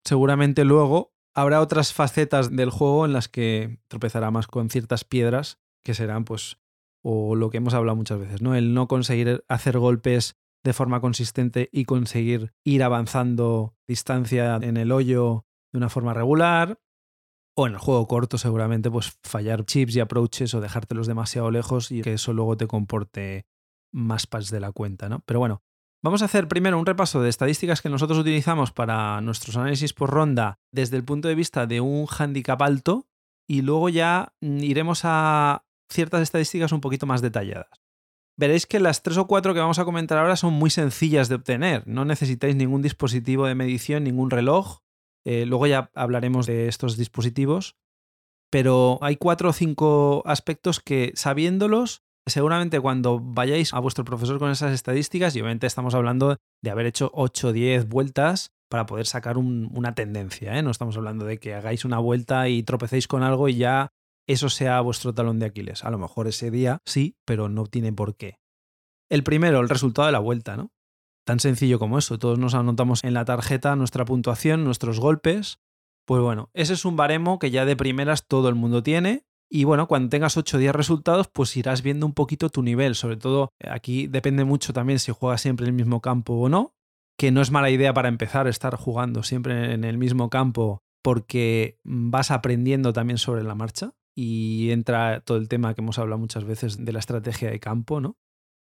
seguramente 0.05 0.63
luego 0.63 1.13
habrá 1.33 1.59
otras 1.59 1.91
facetas 1.91 2.55
del 2.55 2.69
juego 2.69 3.05
en 3.05 3.11
las 3.11 3.27
que 3.27 3.79
tropezará 3.89 4.31
más 4.31 4.47
con 4.47 4.69
ciertas 4.69 5.03
piedras 5.03 5.59
que 5.83 5.93
serán 5.93 6.23
pues 6.23 6.59
o 7.03 7.35
lo 7.35 7.49
que 7.49 7.57
hemos 7.57 7.73
hablado 7.73 7.95
muchas 7.95 8.19
veces, 8.19 8.41
¿no? 8.41 8.55
El 8.55 8.73
no 8.73 8.87
conseguir 8.87 9.43
hacer 9.47 9.77
golpes 9.77 10.37
de 10.63 10.73
forma 10.73 11.01
consistente 11.01 11.69
y 11.71 11.85
conseguir 11.85 12.53
ir 12.63 12.81
avanzando 12.83 13.75
distancia 13.87 14.55
en 14.61 14.77
el 14.77 14.91
hoyo 14.91 15.45
de 15.71 15.77
una 15.77 15.89
forma 15.89 16.13
regular 16.13 16.79
o 17.55 17.67
en 17.67 17.73
el 17.73 17.79
juego 17.79 18.07
corto 18.07 18.37
seguramente 18.37 18.91
pues 18.91 19.17
fallar 19.23 19.65
chips 19.65 19.95
y 19.95 19.99
approaches 19.99 20.53
o 20.53 20.61
dejártelos 20.61 21.07
demasiado 21.07 21.51
lejos 21.51 21.91
y 21.91 22.01
que 22.01 22.13
eso 22.13 22.33
luego 22.33 22.57
te 22.57 22.67
comporte 22.67 23.45
más 23.91 24.27
patch 24.27 24.49
de 24.49 24.59
la 24.59 24.71
cuenta, 24.71 25.09
¿no? 25.09 25.21
Pero 25.25 25.39
bueno, 25.39 25.63
Vamos 26.05 26.21
a 26.21 26.25
hacer 26.25 26.47
primero 26.47 26.77
un 26.77 26.85
repaso 26.85 27.23
de 27.23 27.29
estadísticas 27.29 27.81
que 27.81 27.89
nosotros 27.89 28.19
utilizamos 28.19 28.71
para 28.71 29.19
nuestros 29.21 29.57
análisis 29.57 29.91
por 29.91 30.11
ronda 30.11 30.59
desde 30.71 30.97
el 30.97 31.03
punto 31.03 31.27
de 31.27 31.33
vista 31.33 31.65
de 31.65 31.81
un 31.81 32.05
handicap 32.07 32.61
alto 32.61 33.07
y 33.47 33.63
luego 33.63 33.89
ya 33.89 34.35
iremos 34.39 35.01
a 35.03 35.65
ciertas 35.91 36.21
estadísticas 36.21 36.71
un 36.73 36.81
poquito 36.81 37.07
más 37.07 37.23
detalladas. 37.23 37.81
Veréis 38.37 38.67
que 38.67 38.79
las 38.79 39.01
tres 39.01 39.17
o 39.17 39.25
cuatro 39.25 39.55
que 39.55 39.61
vamos 39.61 39.79
a 39.79 39.85
comentar 39.85 40.19
ahora 40.19 40.35
son 40.35 40.53
muy 40.53 40.69
sencillas 40.69 41.27
de 41.27 41.35
obtener. 41.35 41.87
No 41.87 42.05
necesitáis 42.05 42.55
ningún 42.55 42.83
dispositivo 42.83 43.47
de 43.47 43.55
medición, 43.55 44.03
ningún 44.03 44.29
reloj. 44.29 44.81
Eh, 45.25 45.45
luego 45.45 45.67
ya 45.67 45.91
hablaremos 45.95 46.45
de 46.45 46.67
estos 46.67 46.97
dispositivos. 46.97 47.75
Pero 48.51 48.99
hay 49.01 49.17
cuatro 49.17 49.49
o 49.49 49.53
cinco 49.53 50.21
aspectos 50.25 50.79
que 50.79 51.11
sabiéndolos 51.15 52.05
seguramente 52.27 52.79
cuando 52.79 53.19
vayáis 53.19 53.73
a 53.73 53.79
vuestro 53.79 54.03
profesor 54.03 54.39
con 54.39 54.51
esas 54.51 54.73
estadísticas, 54.73 55.35
y 55.35 55.41
obviamente 55.41 55.67
estamos 55.67 55.93
hablando 55.93 56.37
de 56.63 56.69
haber 56.71 56.87
hecho 56.87 57.11
8 57.13 57.49
o 57.49 57.53
10 57.53 57.87
vueltas 57.87 58.51
para 58.69 58.85
poder 58.85 59.05
sacar 59.05 59.37
una 59.37 59.93
tendencia, 59.93 60.57
¿eh? 60.57 60.63
no 60.63 60.71
estamos 60.71 60.97
hablando 60.97 61.25
de 61.25 61.37
que 61.37 61.53
hagáis 61.53 61.85
una 61.85 61.99
vuelta 61.99 62.49
y 62.49 62.63
tropecéis 62.63 63.07
con 63.07 63.21
algo 63.21 63.47
y 63.47 63.57
ya 63.57 63.89
eso 64.27 64.49
sea 64.49 64.81
vuestro 64.81 65.13
talón 65.13 65.39
de 65.39 65.45
Aquiles. 65.45 65.83
A 65.83 65.91
lo 65.91 65.99
mejor 65.99 66.27
ese 66.27 66.49
día 66.49 66.79
sí, 66.83 67.15
pero 67.25 67.47
no 67.47 67.67
tiene 67.67 67.93
por 67.93 68.15
qué. 68.15 68.39
El 69.07 69.23
primero, 69.23 69.59
el 69.59 69.69
resultado 69.69 70.07
de 70.07 70.11
la 70.11 70.19
vuelta, 70.19 70.57
¿no? 70.57 70.71
Tan 71.25 71.39
sencillo 71.39 71.79
como 71.79 71.97
eso. 71.97 72.17
Todos 72.19 72.39
nos 72.39 72.53
anotamos 72.53 73.03
en 73.03 73.13
la 73.13 73.25
tarjeta 73.25 73.75
nuestra 73.75 74.05
puntuación, 74.05 74.63
nuestros 74.63 74.99
golpes. 74.99 75.59
Pues 76.05 76.21
bueno, 76.21 76.49
ese 76.53 76.73
es 76.73 76.85
un 76.85 76.95
baremo 76.95 77.39
que 77.39 77.51
ya 77.51 77.65
de 77.65 77.75
primeras 77.75 78.27
todo 78.27 78.47
el 78.47 78.55
mundo 78.55 78.83
tiene 78.83 79.25
y 79.49 79.63
bueno, 79.63 79.87
cuando 79.87 80.09
tengas 80.09 80.37
8 80.37 80.57
o 80.57 80.59
10 80.59 80.73
resultados, 80.73 81.27
pues 81.27 81.55
irás 81.55 81.81
viendo 81.81 82.05
un 82.05 82.13
poquito 82.13 82.49
tu 82.49 82.63
nivel. 82.63 82.95
Sobre 82.95 83.17
todo, 83.17 83.53
eh, 83.59 83.69
aquí 83.69 84.07
depende 84.07 84.43
mucho 84.43 84.73
también 84.73 84.99
si 84.99 85.11
juegas 85.11 85.41
siempre 85.41 85.65
en 85.65 85.69
el 85.69 85.75
mismo 85.75 86.01
campo 86.01 86.33
o 86.33 86.49
no. 86.49 86.73
Que 87.17 87.31
no 87.31 87.41
es 87.41 87.51
mala 87.51 87.69
idea 87.69 87.93
para 87.93 88.09
empezar 88.09 88.47
estar 88.47 88.75
jugando 88.75 89.23
siempre 89.23 89.73
en 89.73 89.83
el 89.83 89.97
mismo 89.97 90.29
campo 90.29 90.81
porque 91.01 91.79
vas 91.83 92.31
aprendiendo 92.31 92.91
también 92.91 93.17
sobre 93.17 93.43
la 93.43 93.55
marcha. 93.55 93.93
Y 94.17 94.71
entra 94.71 95.21
todo 95.21 95.37
el 95.37 95.47
tema 95.47 95.73
que 95.73 95.81
hemos 95.81 95.99
hablado 95.99 96.19
muchas 96.19 96.45
veces 96.45 96.83
de 96.83 96.91
la 96.91 96.99
estrategia 96.99 97.49
de 97.49 97.59
campo, 97.59 98.01
¿no? 98.01 98.17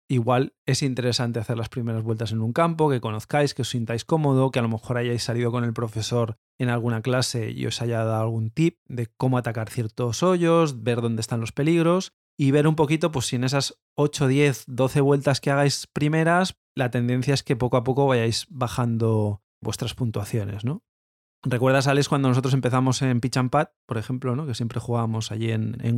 Igual 0.09 0.55
es 0.67 0.83
interesante 0.83 1.41
hacer 1.41 1.59
las 1.59 1.69
primeras 1.69 2.05
vueltas 2.05 2.31
en 2.31 2.41
un 2.41 2.53
campo, 2.53 2.89
que 2.89 3.01
conozcáis, 3.01 3.55
que 3.55 3.63
os 3.63 3.71
sintáis 3.71 4.05
cómodo, 4.05 4.53
que 4.53 4.61
a 4.61 4.63
lo 4.63 4.69
mejor 4.69 4.99
hayáis 4.99 5.25
salido 5.25 5.51
con 5.51 5.65
el 5.65 5.73
profesor 5.73 6.39
en 6.59 6.69
alguna 6.69 7.03
clase 7.03 7.51
y 7.51 7.67
os 7.67 7.83
haya 7.83 8.05
dado 8.05 8.23
algún 8.23 8.51
tip 8.51 8.79
de 8.87 9.09
cómo 9.17 9.37
atacar 9.37 9.69
ciertos 9.69 10.23
hoyos, 10.23 10.85
ver 10.85 11.01
dónde 11.01 11.21
están 11.21 11.41
los 11.41 11.53
peligros 11.53 12.13
y 12.39 12.51
ver 12.53 12.69
un 12.69 12.77
poquito, 12.77 13.11
pues 13.11 13.27
si 13.27 13.37
en 13.37 13.45
esas 13.45 13.81
8, 13.97 14.29
10, 14.29 14.65
12 14.69 15.01
vueltas 15.01 15.41
que 15.41 15.51
hagáis 15.51 15.87
primeras, 15.87 16.57
la 16.77 16.91
tendencia 16.91 17.35
es 17.35 17.43
que 17.43 17.57
poco 17.57 17.77
a 17.77 17.85
poco 17.85 18.07
vayáis 18.07 18.47
bajando 18.49 19.43
vuestras 19.61 19.95
puntuaciones, 19.95 20.65
¿no? 20.65 20.85
¿Recuerdas, 21.43 21.87
Alex, 21.87 22.09
cuando 22.09 22.29
nosotros 22.29 22.55
empezamos 22.55 23.03
en 23.03 23.21
Pitch 23.21 23.37
and 23.37 23.51
Pad, 23.51 23.69
por 23.87 23.99
ejemplo, 23.99 24.35
¿no? 24.37 24.47
que 24.47 24.55
siempre 24.55 24.81
jugábamos 24.81 25.31
allí 25.31 25.53
en, 25.53 25.77
en? 25.81 25.97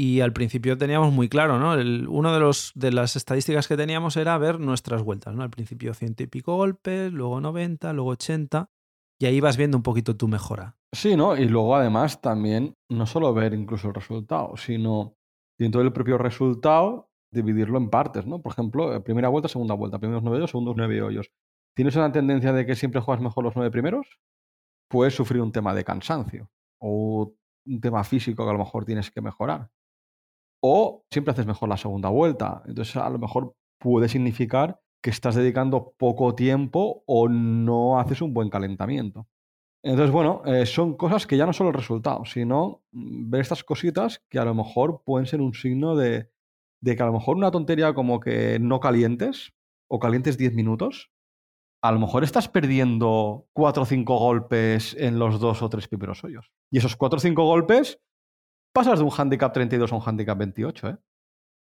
Y 0.00 0.20
al 0.20 0.32
principio 0.32 0.78
teníamos 0.78 1.12
muy 1.12 1.28
claro, 1.28 1.58
¿no? 1.58 1.74
El, 1.74 2.06
uno 2.06 2.32
de, 2.32 2.38
los, 2.38 2.70
de 2.76 2.92
las 2.92 3.16
estadísticas 3.16 3.66
que 3.66 3.76
teníamos 3.76 4.16
era 4.16 4.38
ver 4.38 4.60
nuestras 4.60 5.02
vueltas, 5.02 5.34
¿no? 5.34 5.42
Al 5.42 5.50
principio 5.50 5.92
ciento 5.92 6.22
y 6.22 6.28
pico 6.28 6.54
golpes, 6.54 7.12
luego 7.12 7.40
90, 7.40 7.92
luego 7.94 8.10
80, 8.10 8.70
y 9.18 9.26
ahí 9.26 9.40
vas 9.40 9.56
viendo 9.56 9.76
un 9.76 9.82
poquito 9.82 10.16
tu 10.16 10.28
mejora. 10.28 10.76
Sí, 10.92 11.16
¿no? 11.16 11.36
Y 11.36 11.46
luego 11.46 11.74
además 11.74 12.20
también 12.20 12.76
no 12.88 13.06
solo 13.06 13.34
ver 13.34 13.54
incluso 13.54 13.88
el 13.88 13.94
resultado, 13.94 14.56
sino 14.56 15.16
dentro 15.58 15.82
del 15.82 15.92
propio 15.92 16.16
resultado 16.16 17.10
dividirlo 17.32 17.76
en 17.78 17.90
partes, 17.90 18.24
¿no? 18.24 18.40
Por 18.40 18.52
ejemplo, 18.52 18.94
eh, 18.94 19.00
primera 19.00 19.28
vuelta, 19.28 19.48
segunda 19.48 19.74
vuelta, 19.74 19.98
primeros 19.98 20.22
nueve 20.22 20.38
hoyos, 20.38 20.50
segundos 20.50 20.76
nueve 20.76 21.02
hoyos. 21.02 21.32
¿Tienes 21.74 21.96
una 21.96 22.12
tendencia 22.12 22.52
de 22.52 22.64
que 22.64 22.76
siempre 22.76 23.00
juegas 23.00 23.20
mejor 23.20 23.42
los 23.42 23.56
nueve 23.56 23.72
primeros? 23.72 24.20
Puedes 24.88 25.16
sufrir 25.16 25.42
un 25.42 25.50
tema 25.50 25.74
de 25.74 25.82
cansancio 25.82 26.52
o 26.80 27.34
un 27.66 27.80
tema 27.80 28.04
físico 28.04 28.44
que 28.44 28.50
a 28.50 28.52
lo 28.52 28.60
mejor 28.60 28.84
tienes 28.84 29.10
que 29.10 29.20
mejorar. 29.20 29.72
O 30.60 31.04
siempre 31.10 31.32
haces 31.32 31.46
mejor 31.46 31.68
la 31.68 31.76
segunda 31.76 32.08
vuelta. 32.08 32.62
Entonces, 32.66 32.96
a 32.96 33.08
lo 33.10 33.18
mejor 33.18 33.54
puede 33.78 34.08
significar 34.08 34.80
que 35.02 35.10
estás 35.10 35.34
dedicando 35.34 35.94
poco 35.96 36.34
tiempo 36.34 37.02
o 37.06 37.28
no 37.28 38.00
haces 38.00 38.20
un 38.22 38.34
buen 38.34 38.50
calentamiento. 38.50 39.28
Entonces, 39.82 40.10
bueno, 40.10 40.42
eh, 40.44 40.66
son 40.66 40.96
cosas 40.96 41.26
que 41.26 41.36
ya 41.36 41.46
no 41.46 41.52
son 41.52 41.68
el 41.68 41.74
resultado, 41.74 42.24
sino 42.24 42.82
mm, 42.90 43.30
ver 43.30 43.40
estas 43.40 43.62
cositas 43.62 44.24
que 44.28 44.38
a 44.38 44.44
lo 44.44 44.54
mejor 44.54 45.02
pueden 45.04 45.26
ser 45.26 45.40
un 45.40 45.54
signo 45.54 45.94
de, 45.94 46.30
de 46.80 46.96
que 46.96 47.02
a 47.02 47.06
lo 47.06 47.12
mejor 47.12 47.36
una 47.36 47.50
tontería 47.50 47.94
como 47.94 48.18
que 48.18 48.58
no 48.60 48.80
calientes 48.80 49.52
o 49.88 50.00
calientes 50.00 50.36
10 50.36 50.54
minutos, 50.54 51.10
a 51.80 51.92
lo 51.92 52.00
mejor 52.00 52.24
estás 52.24 52.48
perdiendo 52.48 53.46
4 53.52 53.84
o 53.84 53.86
5 53.86 54.18
golpes 54.18 54.96
en 54.98 55.18
los 55.20 55.38
dos 55.38 55.62
o 55.62 55.68
tres 55.68 55.86
primeros 55.86 56.24
hoyos. 56.24 56.50
Y 56.72 56.78
esos 56.78 56.96
4 56.96 57.16
o 57.16 57.20
5 57.20 57.44
golpes 57.44 58.00
pasas 58.78 59.00
de 59.00 59.04
un 59.04 59.10
handicap 59.16 59.52
32 59.52 59.92
a 59.92 59.96
un 59.96 60.02
handicap 60.04 60.38
28, 60.38 60.88
¿eh? 60.88 60.98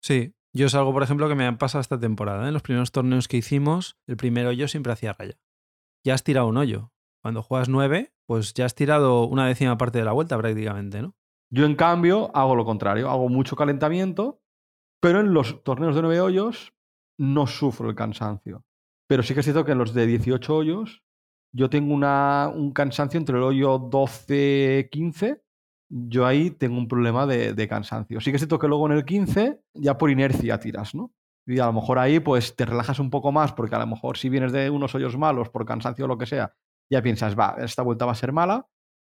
Sí, 0.02 0.36
yo 0.54 0.68
es 0.68 0.76
algo, 0.76 0.94
por 0.94 1.04
ejemplo, 1.04 1.28
que 1.28 1.36
me 1.36 1.46
han 1.46 1.58
pasado 1.58 1.82
esta 1.82 2.00
temporada. 2.00 2.46
¿eh? 2.46 2.48
En 2.48 2.54
los 2.54 2.62
primeros 2.62 2.92
torneos 2.92 3.28
que 3.28 3.38
hicimos, 3.38 3.98
el 4.08 4.16
primer 4.16 4.46
hoyo 4.48 4.68
siempre 4.70 4.94
hacía 4.94 5.14
raya. 5.14 5.38
Ya 6.06 6.14
has 6.14 6.24
tirado 6.24 6.48
un 6.48 6.58
hoyo. 6.58 6.94
Cuando 7.22 7.42
juegas 7.42 7.68
9, 7.68 8.14
pues 8.26 8.54
ya 8.54 8.66
has 8.66 8.76
tirado 8.76 9.26
una 9.26 9.48
décima 9.48 9.78
parte 9.78 10.00
de 10.00 10.06
la 10.06 10.14
vuelta 10.14 10.38
prácticamente, 10.38 11.02
¿no? 11.02 11.16
Yo, 11.50 11.66
en 11.66 11.76
cambio, 11.76 12.32
hago 12.34 12.56
lo 12.56 12.64
contrario. 12.64 13.10
Hago 13.10 13.28
mucho 13.28 13.56
calentamiento, 13.56 14.42
pero 15.02 15.20
en 15.20 15.34
los 15.34 15.62
torneos 15.64 15.96
de 15.96 16.02
9 16.02 16.22
hoyos 16.22 16.74
no 17.18 17.48
sufro 17.48 17.90
el 17.90 17.96
cansancio. 17.96 18.66
Pero 19.08 19.24
sí 19.24 19.34
que 19.34 19.42
es 19.42 19.46
cierto 19.46 19.66
que 19.66 19.74
en 19.74 19.78
los 19.78 19.94
de 19.94 20.08
18 20.08 20.56
hoyos 20.56 21.04
yo 21.54 21.70
tengo 21.70 21.94
una, 21.94 22.50
un 22.54 22.72
cansancio 22.72 23.18
entre 23.18 23.38
el 23.38 23.44
hoyo 23.44 23.78
12-15 23.80 25.43
yo 25.96 26.26
ahí 26.26 26.50
tengo 26.50 26.78
un 26.78 26.88
problema 26.88 27.28
de, 27.28 27.68
cansancio. 27.68 28.20
Sí 28.20 28.32
que 28.32 28.40
siento 28.40 28.58
que 28.58 28.68
luego 28.68 28.88
en 28.88 28.94
el 28.94 29.06
15 29.06 29.62
ya 29.76 29.98
por 29.98 30.10
inercia 30.10 30.60
tiras, 30.60 30.96
¿no? 30.96 31.14
Y 31.46 31.60
a 31.60 31.68
lo 31.68 31.74
mejor 31.74 32.00
ahí 32.00 32.20
pues 32.20 32.56
te 32.56 32.66
relajas 32.66 33.00
un 33.00 33.10
poco 33.10 33.32
más 33.32 33.54
porque 33.54 33.76
a 33.76 33.80
lo 33.80 33.88
mejor 33.88 34.18
si 34.18 34.30
vienes 34.30 34.52
de 34.52 34.70
unos 34.70 34.96
hoyos 34.96 35.18
malos 35.18 35.50
por 35.50 35.66
cansancio 35.66 36.06
o 36.06 36.08
lo 36.08 36.18
que 36.18 36.26
sea, 36.26 36.56
ya 36.90 37.02
piensas, 37.02 37.38
va, 37.38 37.58
esta 37.60 37.84
vuelta 37.84 38.06
va 38.06 38.14
a 38.14 38.16
ser 38.16 38.32
mala, 38.32 38.68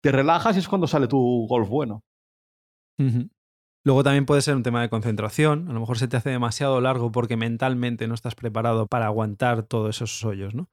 te 0.03 0.13
relajas 0.13 0.57
y 0.57 0.59
es 0.59 0.69
cuando 0.69 0.87
sale 0.87 1.07
tu 1.07 1.47
golf 1.49 1.69
bueno. 1.69 2.03
Luego 3.85 4.03
también 4.03 4.27
puede 4.27 4.43
ser 4.43 4.57
un 4.57 4.63
tema 4.63 4.83
de 4.83 4.89
concentración, 4.89 5.69
a 5.69 5.73
lo 5.73 5.81
mejor 5.81 5.99
se 5.99 6.09
te 6.09 6.17
hace 6.17 6.31
demasiado 6.31 6.81
largo 6.81 7.13
porque 7.13 7.37
mentalmente 7.37 8.09
no 8.09 8.15
estás 8.15 8.35
preparado 8.35 8.87
para 8.87 9.07
aguantar 9.07 9.63
todos 9.63 9.97
esos 9.97 10.25
hoyos, 10.25 10.55
¿no? 10.55 10.69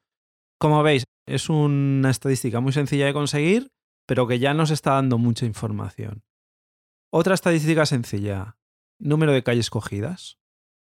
Como 0.59 0.81
veis, 0.81 1.03
es 1.27 1.49
una 1.49 2.09
estadística 2.09 2.59
muy 2.59 2.73
sencilla 2.73 3.05
de 3.05 3.13
conseguir 3.13 3.69
pero 4.07 4.27
que 4.27 4.39
ya 4.39 4.53
nos 4.53 4.71
está 4.71 4.93
dando 4.93 5.17
mucha 5.17 5.45
información. 5.45 6.23
Otra 7.11 7.35
estadística 7.35 7.85
sencilla, 7.85 8.57
número 8.99 9.31
de 9.31 9.43
calles 9.43 9.69
cogidas. 9.69 10.37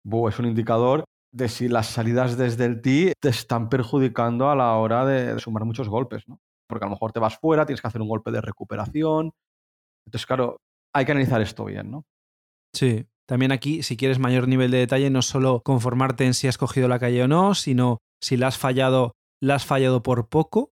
es 0.03 0.39
un 0.39 0.45
indicador 0.45 1.05
de 1.33 1.49
si 1.49 1.67
las 1.67 1.87
salidas 1.87 2.37
desde 2.37 2.65
el 2.65 2.81
tee 2.81 3.13
te 3.19 3.29
están 3.29 3.69
perjudicando 3.69 4.49
a 4.49 4.55
la 4.55 4.73
hora 4.75 5.05
de, 5.05 5.39
sumar 5.39 5.65
muchos 5.65 5.89
golpes, 5.89 6.27
¿no? 6.27 6.39
Porque 6.69 6.85
a 6.85 6.87
lo 6.87 6.91
mejor 6.91 7.11
te 7.11 7.19
vas 7.19 7.37
fuera, 7.37 7.65
tienes 7.65 7.81
que 7.81 7.87
hacer 7.87 8.01
un 8.01 8.07
golpe 8.07 8.31
de 8.31 8.41
recuperación. 8.41 9.31
Entonces, 10.05 10.25
claro, 10.25 10.57
hay 10.93 11.05
que 11.05 11.11
analizar 11.11 11.41
esto 11.41 11.65
bien, 11.65 11.91
¿no? 11.91 12.05
Sí. 12.73 13.05
También 13.25 13.53
aquí, 13.53 13.83
si 13.83 13.95
quieres 13.95 14.19
mayor 14.19 14.47
nivel 14.47 14.69
de 14.69 14.79
detalle, 14.79 15.09
no 15.09 15.21
solo 15.21 15.61
conformarte 15.61 16.25
en 16.25 16.33
si 16.33 16.47
has 16.47 16.57
cogido 16.57 16.89
la 16.89 16.99
calle 16.99 17.23
o 17.23 17.27
no, 17.27 17.55
sino 17.55 17.99
si 18.21 18.35
la 18.35 18.47
has 18.47 18.57
fallado, 18.57 19.13
la 19.41 19.55
has 19.55 19.65
fallado 19.65 20.03
por 20.03 20.27
poco 20.27 20.72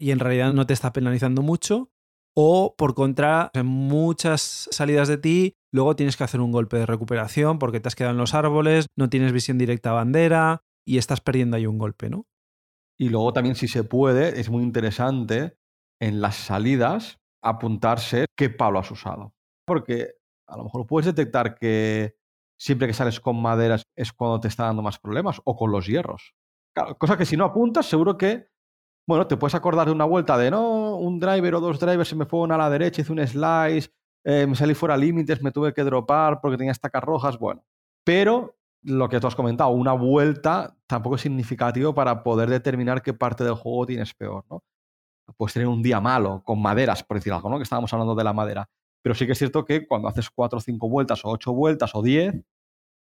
y 0.00 0.10
en 0.10 0.18
realidad 0.18 0.52
no 0.52 0.66
te 0.66 0.72
está 0.72 0.92
penalizando 0.92 1.42
mucho. 1.42 1.90
O 2.34 2.74
por 2.76 2.94
contra, 2.94 3.50
en 3.54 3.66
muchas 3.66 4.68
salidas 4.70 5.08
de 5.08 5.18
ti, 5.18 5.56
luego 5.72 5.94
tienes 5.94 6.16
que 6.16 6.24
hacer 6.24 6.40
un 6.40 6.52
golpe 6.52 6.78
de 6.78 6.86
recuperación 6.86 7.58
porque 7.58 7.80
te 7.80 7.88
has 7.88 7.94
quedado 7.94 8.12
en 8.12 8.18
los 8.18 8.34
árboles, 8.34 8.86
no 8.96 9.10
tienes 9.10 9.32
visión 9.32 9.58
directa 9.58 9.90
a 9.90 9.94
bandera 9.94 10.62
y 10.86 10.98
estás 10.98 11.20
perdiendo 11.20 11.56
ahí 11.56 11.66
un 11.66 11.78
golpe, 11.78 12.08
¿no? 12.08 12.26
Y 12.98 13.08
luego 13.08 13.32
también, 13.32 13.56
si 13.56 13.68
se 13.68 13.84
puede, 13.84 14.40
es 14.40 14.48
muy 14.48 14.62
interesante 14.62 15.56
en 16.00 16.20
las 16.20 16.36
salidas 16.36 17.18
apuntarse 17.42 18.26
qué 18.36 18.48
palo 18.50 18.78
has 18.78 18.90
usado. 18.90 19.34
Porque 19.66 20.14
a 20.46 20.56
lo 20.56 20.64
mejor 20.64 20.86
puedes 20.86 21.06
detectar 21.06 21.54
que 21.54 22.16
siempre 22.58 22.86
que 22.86 22.94
sales 22.94 23.20
con 23.20 23.40
maderas 23.40 23.84
es 23.96 24.12
cuando 24.12 24.40
te 24.40 24.48
está 24.48 24.64
dando 24.64 24.82
más 24.82 24.98
problemas 24.98 25.40
o 25.44 25.56
con 25.56 25.72
los 25.72 25.86
hierros. 25.86 26.34
cosa 26.98 27.16
que 27.16 27.26
si 27.26 27.36
no 27.36 27.44
apuntas, 27.44 27.86
seguro 27.86 28.16
que 28.16 28.46
bueno, 29.06 29.26
te 29.26 29.36
puedes 29.36 29.54
acordar 29.54 29.86
de 29.86 29.92
una 29.92 30.04
vuelta 30.04 30.38
de, 30.38 30.50
no, 30.50 30.96
un 30.96 31.18
driver 31.18 31.56
o 31.56 31.60
dos 31.60 31.80
drivers 31.80 32.08
se 32.08 32.16
me 32.16 32.26
fueron 32.26 32.52
a 32.52 32.58
la 32.58 32.70
derecha, 32.70 33.02
hice 33.02 33.12
un 33.12 33.26
slice, 33.26 33.90
eh, 34.24 34.46
me 34.46 34.54
salí 34.54 34.74
fuera 34.74 34.96
límites, 34.96 35.42
me 35.42 35.50
tuve 35.50 35.72
que 35.72 35.82
dropar 35.82 36.40
porque 36.40 36.56
tenía 36.56 36.72
estacas 36.72 37.02
rojas, 37.02 37.38
bueno. 37.38 37.64
Pero 38.04 38.56
lo 38.82 39.08
que 39.08 39.20
tú 39.20 39.26
has 39.26 39.34
comentado, 39.34 39.70
una 39.70 39.92
vuelta 39.92 40.76
tampoco 40.86 41.16
es 41.16 41.22
significativo 41.22 41.94
para 41.94 42.22
poder 42.22 42.48
determinar 42.48 43.02
qué 43.02 43.12
parte 43.12 43.44
del 43.44 43.54
juego 43.54 43.86
tienes 43.86 44.14
peor, 44.14 44.44
¿no? 44.50 44.62
Puedes 45.36 45.54
tener 45.54 45.68
un 45.68 45.82
día 45.82 46.00
malo, 46.00 46.42
con 46.44 46.60
maderas, 46.60 47.04
por 47.04 47.16
decir 47.18 47.32
algo, 47.32 47.48
¿no? 47.48 47.56
Que 47.56 47.62
estábamos 47.62 47.92
hablando 47.92 48.14
de 48.14 48.24
la 48.24 48.32
madera. 48.32 48.68
Pero 49.02 49.14
sí 49.14 49.26
que 49.26 49.32
es 49.32 49.38
cierto 49.38 49.64
que 49.64 49.86
cuando 49.86 50.08
haces 50.08 50.28
cuatro 50.30 50.58
o 50.58 50.60
cinco 50.60 50.88
vueltas, 50.88 51.24
o 51.24 51.28
ocho 51.28 51.52
vueltas, 51.52 51.94
o 51.94 52.02
diez, 52.02 52.34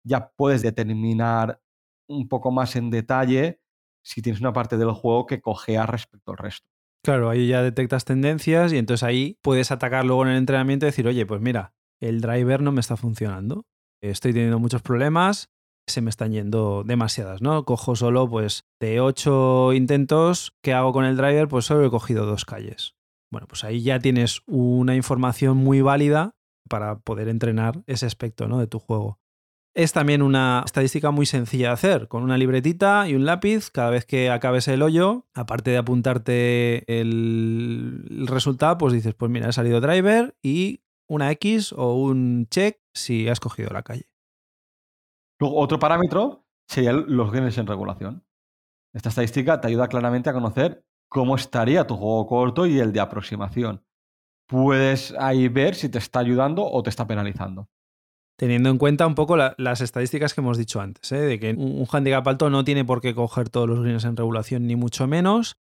ya 0.04 0.30
puedes 0.36 0.62
determinar 0.62 1.60
un 2.08 2.28
poco 2.28 2.50
más 2.50 2.76
en 2.76 2.90
detalle 2.90 3.60
si 4.04 4.22
tienes 4.22 4.40
una 4.40 4.52
parte 4.52 4.76
del 4.76 4.92
juego 4.92 5.26
que 5.26 5.40
cojea 5.40 5.86
respecto 5.86 6.30
al 6.32 6.38
resto. 6.38 6.68
Claro, 7.02 7.28
ahí 7.28 7.48
ya 7.48 7.62
detectas 7.62 8.04
tendencias 8.04 8.72
y 8.72 8.78
entonces 8.78 9.02
ahí 9.02 9.38
puedes 9.42 9.70
atacar 9.70 10.04
luego 10.04 10.24
en 10.24 10.30
el 10.30 10.38
entrenamiento 10.38 10.86
y 10.86 10.88
decir, 10.88 11.06
oye, 11.06 11.26
pues 11.26 11.40
mira, 11.40 11.74
el 12.00 12.20
driver 12.20 12.62
no 12.62 12.72
me 12.72 12.80
está 12.80 12.96
funcionando, 12.96 13.66
estoy 14.00 14.32
teniendo 14.32 14.58
muchos 14.58 14.82
problemas, 14.82 15.50
se 15.86 16.00
me 16.00 16.10
están 16.10 16.32
yendo 16.32 16.82
demasiadas, 16.84 17.42
¿no? 17.42 17.64
Cojo 17.64 17.94
solo, 17.94 18.28
pues, 18.28 18.64
de 18.80 19.00
ocho 19.00 19.72
intentos 19.72 20.54
que 20.62 20.72
hago 20.72 20.92
con 20.92 21.04
el 21.04 21.16
driver, 21.16 21.48
pues 21.48 21.66
solo 21.66 21.84
he 21.84 21.90
cogido 21.90 22.24
dos 22.24 22.44
calles. 22.44 22.94
Bueno, 23.30 23.46
pues 23.48 23.64
ahí 23.64 23.82
ya 23.82 23.98
tienes 23.98 24.40
una 24.46 24.94
información 24.94 25.56
muy 25.56 25.82
válida 25.82 26.36
para 26.68 27.00
poder 27.00 27.28
entrenar 27.28 27.82
ese 27.86 28.06
aspecto, 28.06 28.48
¿no? 28.48 28.58
De 28.58 28.66
tu 28.66 28.78
juego. 28.78 29.18
Es 29.76 29.92
también 29.92 30.22
una 30.22 30.62
estadística 30.64 31.10
muy 31.10 31.26
sencilla 31.26 31.68
de 31.68 31.72
hacer, 31.72 32.06
con 32.06 32.22
una 32.22 32.38
libretita 32.38 33.08
y 33.08 33.16
un 33.16 33.24
lápiz. 33.24 33.70
Cada 33.72 33.90
vez 33.90 34.06
que 34.06 34.30
acabes 34.30 34.68
el 34.68 34.82
hoyo, 34.82 35.26
aparte 35.34 35.72
de 35.72 35.78
apuntarte 35.78 37.00
el, 37.00 38.26
resultado, 38.28 38.78
pues 38.78 38.92
dices, 38.92 39.14
pues 39.14 39.32
mira, 39.32 39.48
he 39.48 39.52
salido 39.52 39.80
driver 39.80 40.36
y 40.40 40.84
una 41.08 41.32
X 41.32 41.72
o 41.76 41.96
un 41.96 42.46
check 42.50 42.78
si 42.94 43.28
has 43.28 43.40
cogido 43.40 43.70
la 43.70 43.82
calle. 43.82 44.08
Luego, 45.40 45.58
otro 45.58 45.80
parámetro 45.80 46.46
serían 46.68 47.06
los 47.08 47.32
genes 47.32 47.58
en 47.58 47.66
regulación. 47.66 48.24
Esta 48.92 49.08
estadística 49.08 49.60
te 49.60 49.66
ayuda 49.66 49.88
claramente 49.88 50.30
a 50.30 50.34
conocer 50.34 50.86
cómo 51.08 51.34
estaría 51.34 51.84
tu 51.84 51.96
juego 51.96 52.28
corto 52.28 52.66
y 52.66 52.78
el 52.78 52.92
de 52.92 53.00
aproximación. 53.00 53.84
Puedes 54.46 55.12
ahí 55.18 55.48
ver 55.48 55.74
si 55.74 55.88
te 55.88 55.98
está 55.98 56.20
ayudando 56.20 56.64
o 56.64 56.80
te 56.84 56.90
está 56.90 57.08
penalizando 57.08 57.68
teniendo 58.36 58.68
en 58.70 58.78
cuenta 58.78 59.06
un 59.06 59.14
poco 59.14 59.36
las 59.36 59.80
estadísticas 59.80 60.34
que 60.34 60.40
hemos 60.40 60.58
dicho 60.58 60.80
antes, 60.80 61.10
¿eh? 61.12 61.20
de 61.20 61.38
que 61.38 61.52
un, 61.52 61.86
handicap 61.90 62.26
alto 62.26 62.50
no 62.50 62.64
tiene 62.64 62.84
por 62.84 63.00
qué 63.00 63.14
coger 63.14 63.48
todos 63.48 63.68
los 63.68 63.80
greens 63.80 64.04
en 64.04 64.16
regulación, 64.16 64.66
ni 64.66 64.76
mucho 64.76 65.06
menos. 65.06 65.56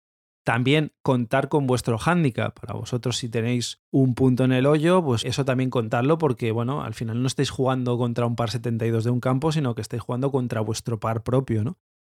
También 0.46 0.92
contar 1.02 1.48
con 1.48 1.68
vuestro 1.68 1.98
handicap. 1.98 2.60
Para 2.60 2.74
vosotros, 2.74 3.16
si 3.16 3.30
tenéis 3.30 3.80
un 3.92 4.14
punto 4.14 4.44
en 4.44 4.52
el 4.52 4.66
hoyo, 4.66 5.02
pues 5.02 5.24
eso 5.24 5.46
también 5.46 5.70
contarlo, 5.70 6.18
porque 6.18 6.52
bueno, 6.52 6.84
al 6.84 6.94
final 6.94 7.22
no 7.22 7.28
estáis 7.28 7.50
jugando 7.50 7.98
contra 7.98 8.26
un 8.26 8.36
par 8.36 8.50
72 8.50 9.06
de 9.06 9.10
un 9.10 9.22
campo, 9.22 9.54
sino 9.54 9.74
que 9.74 9.82
estáis 9.82 10.02
jugando 10.02 10.32
contra 10.32 10.60
vuestro 10.60 11.00
par 11.00 11.24
propio, 11.24 11.64
¿no? 11.64 11.78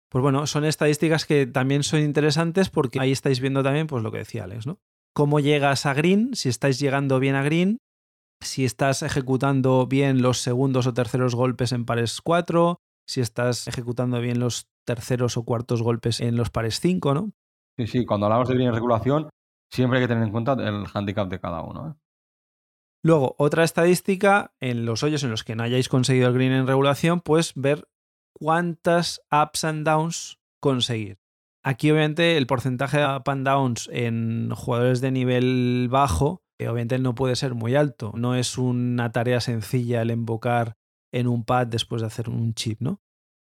Pues 0.10 0.24
bueno, 0.24 0.48
son 0.48 0.66
estadísticas 0.66 1.26
que 1.26 1.46
también 1.46 1.84
son 1.84 2.00
interesantes 2.00 2.70
porque 2.70 3.00
ahí 3.00 3.12
estáis 3.12 3.40
viendo 3.42 3.62
también, 3.62 3.86
pues 3.86 4.02
lo 4.02 4.12
que 4.12 4.20
decía 4.20 4.46
Alex, 4.46 4.66
¿no? 4.66 4.80
Cómo 5.14 5.40
llegas 5.40 5.86
a 5.86 5.94
green, 5.94 6.36
si 6.36 6.50
estáis 6.50 6.80
llegando 6.80 7.20
bien 7.20 7.36
a 7.36 7.44
green, 7.44 7.78
si 8.42 8.66
estás 8.66 9.02
ejecutando 9.02 9.88
bien 9.88 10.22
los 10.22 10.40
segundos 10.40 10.88
o 10.88 10.94
terceros 10.94 11.36
golpes 11.36 11.72
en 11.72 11.86
pares 11.86 12.22
4, 12.22 12.80
si 13.08 13.22
estás 13.22 13.68
ejecutando 13.68 14.20
bien 14.20 14.40
los 14.40 14.68
terceros 14.86 15.38
o 15.38 15.44
cuartos 15.44 15.82
golpes 15.82 16.20
en 16.20 16.36
los 16.36 16.50
pares 16.50 16.80
5, 16.80 17.14
¿no? 17.14 17.32
Sí, 17.78 17.88
sí, 17.88 18.06
cuando 18.06 18.28
hablamos 18.28 18.48
de 18.48 18.56
green 18.56 18.70
en 18.70 18.74
regulación, 18.74 19.30
siempre 19.72 20.00
hay 20.00 20.06
que 20.06 20.08
tener 20.08 20.24
en 20.24 20.32
cuenta 20.32 20.54
el 20.54 20.86
handicap 20.94 21.28
de 21.28 21.40
cada 21.40 21.62
uno. 21.62 21.90
¿eh? 21.90 21.94
Luego, 23.04 23.36
otra 23.38 23.64
estadística, 23.64 24.54
en 24.60 24.86
los 24.86 25.04
hoyos 25.04 25.24
en 25.24 25.32
los 25.32 25.44
que 25.44 25.56
no 25.56 25.64
hayáis 25.64 25.90
conseguido 25.90 26.28
el 26.30 26.34
green 26.34 26.54
en 26.54 26.68
regulación, 26.68 27.22
pues 27.22 27.54
ver 27.56 27.88
cuántas 28.34 29.22
ups 29.32 29.64
and 29.64 29.86
downs 29.86 30.40
conseguir. 30.60 31.20
Aquí, 31.64 31.92
obviamente, 31.92 32.38
el 32.38 32.48
porcentaje 32.48 33.00
de 33.00 33.06
up 33.06 33.30
and 33.30 33.46
downs 33.46 33.90
en 33.92 34.52
jugadores 34.52 35.02
de 35.02 35.12
nivel 35.12 35.88
bajo 35.90 36.45
obviamente 36.62 37.00
no 37.00 37.16
puede 37.16 37.36
ser 37.36 37.54
muy 37.54 37.76
alto. 37.76 38.12
No 38.16 38.36
es 38.36 38.58
una 38.58 39.12
tarea 39.12 39.42
sencilla 39.42 40.02
el 40.02 40.12
invocar 40.12 40.78
en 41.14 41.28
un 41.28 41.44
pad 41.44 41.68
después 41.68 42.02
de 42.02 42.08
hacer 42.08 42.30
un 42.30 42.54
chip, 42.54 42.82
¿no? 42.82 43.02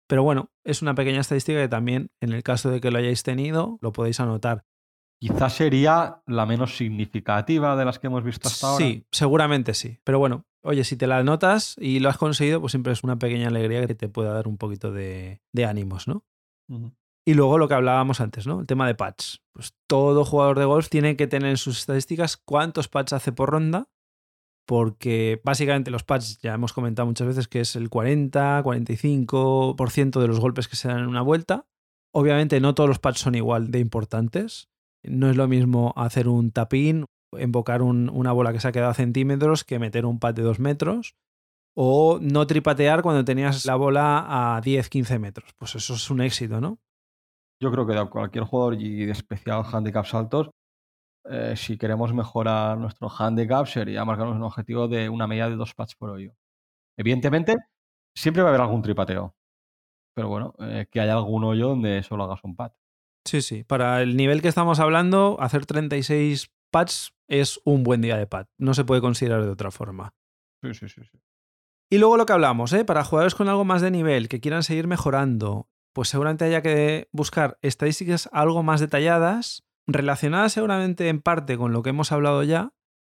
Pero 0.07 0.23
bueno, 0.23 0.51
es 0.65 0.81
una 0.81 0.93
pequeña 0.93 1.21
estadística 1.21 1.59
que 1.59 1.69
también, 1.69 2.11
en 2.21 2.33
el 2.33 2.43
caso 2.43 2.69
de 2.69 2.81
que 2.81 2.91
lo 2.91 2.97
hayáis 2.97 3.23
tenido, 3.23 3.77
lo 3.81 3.93
podéis 3.93 4.19
anotar. 4.19 4.65
Quizás 5.21 5.53
sería 5.53 6.21
la 6.25 6.45
menos 6.45 6.75
significativa 6.75 7.75
de 7.75 7.85
las 7.85 7.99
que 7.99 8.07
hemos 8.07 8.23
visto 8.23 8.47
hasta 8.47 8.67
ahora. 8.67 8.83
Sí, 8.83 9.05
seguramente 9.11 9.73
sí. 9.73 9.99
Pero 10.03 10.19
bueno, 10.19 10.45
oye, 10.63 10.83
si 10.83 10.97
te 10.97 11.07
la 11.07 11.23
notas 11.23 11.75
y 11.77 11.99
lo 11.99 12.09
has 12.09 12.17
conseguido, 12.17 12.59
pues 12.59 12.71
siempre 12.71 12.91
es 12.91 13.03
una 13.03 13.19
pequeña 13.19 13.47
alegría 13.47 13.85
que 13.85 13.95
te 13.95 14.09
pueda 14.09 14.33
dar 14.33 14.47
un 14.47 14.57
poquito 14.57 14.91
de, 14.91 15.41
de 15.53 15.65
ánimos, 15.65 16.07
¿no? 16.07 16.25
Y 17.25 17.35
luego 17.35 17.57
lo 17.57 17.67
que 17.67 17.75
hablábamos 17.75 18.19
antes, 18.19 18.47
¿no? 18.47 18.61
El 18.61 18.67
tema 18.67 18.87
de 18.87 18.95
pads. 18.95 19.43
Pues 19.53 19.75
todo 19.87 20.25
jugador 20.25 20.57
de 20.57 20.65
golf 20.65 20.89
tiene 20.89 21.15
que 21.15 21.27
tener 21.27 21.49
en 21.49 21.57
sus 21.57 21.79
estadísticas 21.79 22.37
cuántos 22.37 22.87
pads 22.87 23.13
hace 23.13 23.31
por 23.31 23.51
ronda, 23.51 23.89
porque 24.65 25.39
básicamente 25.43 25.91
los 25.91 26.03
pads 26.03 26.39
ya 26.39 26.53
hemos 26.53 26.73
comentado 26.73 27.05
muchas 27.05 27.27
veces 27.27 27.47
que 27.47 27.61
es 27.61 27.75
el 27.75 27.89
40, 27.89 28.63
45% 28.63 30.19
de 30.19 30.27
los 30.27 30.39
golpes 30.39 30.67
que 30.67 30.75
se 30.75 30.87
dan 30.87 30.99
en 30.99 31.07
una 31.07 31.21
vuelta. 31.21 31.67
Obviamente 32.13 32.59
no 32.59 32.73
todos 32.73 32.89
los 32.89 32.99
pads 32.99 33.19
son 33.19 33.35
igual 33.35 33.69
de 33.69 33.79
importantes. 33.79 34.69
No 35.03 35.29
es 35.29 35.37
lo 35.37 35.47
mismo 35.47 35.93
hacer 35.95 36.27
un 36.27 36.51
tapín, 36.51 37.05
invocar 37.39 37.81
una 37.81 38.31
bola 38.31 38.51
que 38.53 38.59
se 38.59 38.67
ha 38.67 38.71
quedado 38.71 38.91
a 38.91 38.95
centímetros 38.95 39.63
que 39.63 39.79
meter 39.79 40.05
un 40.05 40.19
pad 40.19 40.33
de 40.33 40.43
dos 40.43 40.59
metros 40.59 41.15
o 41.75 42.19
no 42.21 42.47
tripatear 42.47 43.01
cuando 43.01 43.23
tenías 43.23 43.65
la 43.65 43.75
bola 43.75 44.55
a 44.55 44.61
10, 44.61 44.89
15 44.89 45.19
metros. 45.19 45.51
Pues 45.57 45.75
eso 45.75 45.93
es 45.93 46.09
un 46.09 46.21
éxito, 46.21 46.59
¿no? 46.59 46.79
Yo 47.61 47.71
creo 47.71 47.85
que 47.85 47.93
de 47.93 48.09
cualquier 48.09 48.43
jugador 48.43 48.81
y 48.81 49.05
de 49.05 49.11
especial 49.11 49.63
handicaps 49.71 50.13
altos, 50.15 50.49
eh, 51.29 51.53
si 51.55 51.77
queremos 51.77 52.13
mejorar 52.13 52.77
nuestro 52.77 53.07
handicap, 53.09 53.67
sería 53.67 54.03
marcarnos 54.03 54.35
un 54.35 54.43
objetivo 54.43 54.87
de 54.87 55.09
una 55.09 55.27
media 55.27 55.47
de 55.47 55.55
dos 55.55 55.75
pads 55.75 55.95
por 55.95 56.09
hoyo. 56.09 56.33
Evidentemente, 56.97 57.55
siempre 58.17 58.41
va 58.41 58.49
a 58.49 58.51
haber 58.51 58.61
algún 58.61 58.81
tripateo. 58.81 59.35
Pero 60.15 60.27
bueno, 60.27 60.55
eh, 60.59 60.87
que 60.89 60.99
haya 60.99 61.13
algún 61.13 61.43
hoyo 61.43 61.69
donde 61.69 62.01
solo 62.03 62.23
hagas 62.23 62.43
un 62.43 62.55
pad. 62.55 62.71
Sí, 63.25 63.41
sí. 63.41 63.63
Para 63.63 64.01
el 64.01 64.17
nivel 64.17 64.41
que 64.41 64.47
estamos 64.47 64.79
hablando, 64.79 65.37
hacer 65.39 65.67
36 65.67 66.51
pads 66.71 67.13
es 67.29 67.61
un 67.63 67.83
buen 67.83 68.01
día 68.01 68.17
de 68.17 68.25
pad. 68.25 68.47
No 68.57 68.73
se 68.73 68.83
puede 68.83 69.01
considerar 69.01 69.43
de 69.43 69.51
otra 69.51 69.69
forma. 69.69 70.15
Sí, 70.63 70.73
sí, 70.73 70.89
sí. 70.89 71.01
sí. 71.03 71.19
Y 71.91 71.97
luego 71.97 72.17
lo 72.17 72.25
que 72.25 72.33
hablamos, 72.33 72.71
¿eh? 72.73 72.85
para 72.85 73.03
jugadores 73.03 73.35
con 73.35 73.49
algo 73.49 73.65
más 73.65 73.81
de 73.81 73.91
nivel, 73.91 74.29
que 74.29 74.39
quieran 74.39 74.63
seguir 74.63 74.87
mejorando, 74.87 75.67
pues 75.93 76.09
seguramente 76.09 76.45
haya 76.45 76.61
que 76.61 77.07
buscar 77.11 77.57
estadísticas 77.61 78.29
algo 78.31 78.63
más 78.63 78.79
detalladas, 78.79 79.63
relacionadas 79.87 80.53
seguramente 80.53 81.09
en 81.09 81.21
parte 81.21 81.57
con 81.57 81.73
lo 81.73 81.83
que 81.83 81.89
hemos 81.89 82.11
hablado 82.11 82.43
ya, 82.43 82.73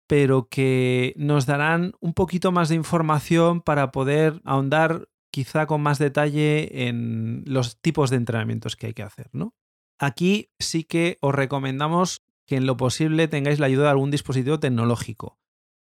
pero 0.07 0.47
que 0.49 1.13
nos 1.17 1.45
darán 1.45 1.93
un 1.99 2.13
poquito 2.13 2.51
más 2.51 2.69
de 2.69 2.75
información 2.75 3.61
para 3.61 3.91
poder 3.91 4.41
ahondar 4.43 5.07
quizá 5.31 5.65
con 5.65 5.81
más 5.81 5.99
detalle 5.99 6.87
en 6.87 7.43
los 7.45 7.79
tipos 7.79 8.09
de 8.09 8.17
entrenamientos 8.17 8.75
que 8.75 8.87
hay 8.87 8.93
que 8.93 9.03
hacer, 9.03 9.29
¿no? 9.31 9.55
Aquí 9.97 10.51
sí 10.59 10.83
que 10.83 11.17
os 11.21 11.33
recomendamos 11.33 12.21
que 12.45 12.57
en 12.57 12.65
lo 12.65 12.75
posible 12.75 13.27
tengáis 13.27 13.59
la 13.59 13.67
ayuda 13.67 13.83
de 13.83 13.91
algún 13.91 14.11
dispositivo 14.11 14.59
tecnológico, 14.59 15.39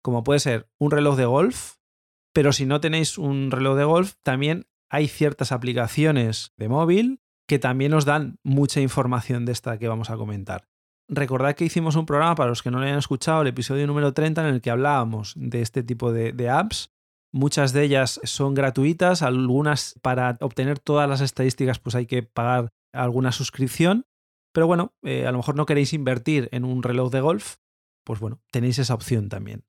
como 0.04 0.24
puede 0.24 0.40
ser 0.40 0.70
un 0.78 0.92
reloj 0.92 1.18
de 1.18 1.26
golf, 1.26 1.78
pero 2.34 2.54
si 2.54 2.66
no 2.66 2.80
tenéis 2.80 3.18
un 3.18 3.52
reloj 3.52 3.78
de 3.78 3.84
golf, 3.84 4.14
también 4.22 4.68
hay 4.92 5.08
ciertas 5.08 5.54
aplicaciones 5.54 6.52
de 6.58 6.68
móvil 6.68 7.22
que 7.48 7.60
también 7.60 7.92
nos 7.92 8.06
dan 8.06 8.38
mucha 8.44 8.82
información 8.82 9.46
de 9.46 9.54
esta 9.54 9.80
que 9.80 9.88
vamos 9.88 10.10
a 10.10 10.18
comentar. 10.18 10.68
Recordad 11.08 11.56
que 11.56 11.66
hicimos 11.66 11.96
un 11.96 12.06
programa, 12.06 12.36
para 12.36 12.50
los 12.50 12.62
que 12.62 12.72
no 12.72 12.80
lo 12.80 12.86
hayan 12.86 13.00
escuchado, 13.00 13.42
el 13.42 13.48
episodio 13.48 13.88
número 13.88 14.14
30, 14.14 14.48
en 14.48 14.54
el 14.54 14.62
que 14.62 14.70
hablábamos 14.70 15.34
de 15.36 15.62
este 15.62 15.84
tipo 15.84 16.12
de, 16.12 16.50
apps. 16.50 16.92
Muchas 17.34 17.72
de 17.72 17.84
ellas 17.84 18.20
son 18.24 18.54
gratuitas, 18.54 19.22
algunas 19.22 19.96
para 20.02 20.38
obtener 20.42 20.80
todas 20.80 21.10
las 21.10 21.22
estadísticas 21.22 21.80
pues 21.80 21.96
hay 21.96 22.06
que 22.06 22.24
pagar 22.24 22.70
alguna 22.94 23.32
suscripción. 23.32 24.06
Pero 24.54 24.68
bueno, 24.68 24.94
eh, 25.04 25.26
a 25.26 25.32
lo 25.32 25.38
mejor 25.38 25.56
no 25.56 25.66
queréis 25.66 25.94
invertir 25.94 26.50
en 26.52 26.66
un 26.66 26.84
reloj 26.84 27.12
de 27.12 27.22
golf, 27.22 27.56
pues 28.04 28.20
bueno, 28.20 28.42
tenéis 28.52 28.80
esa 28.80 28.94
opción 28.94 29.30
también 29.30 29.64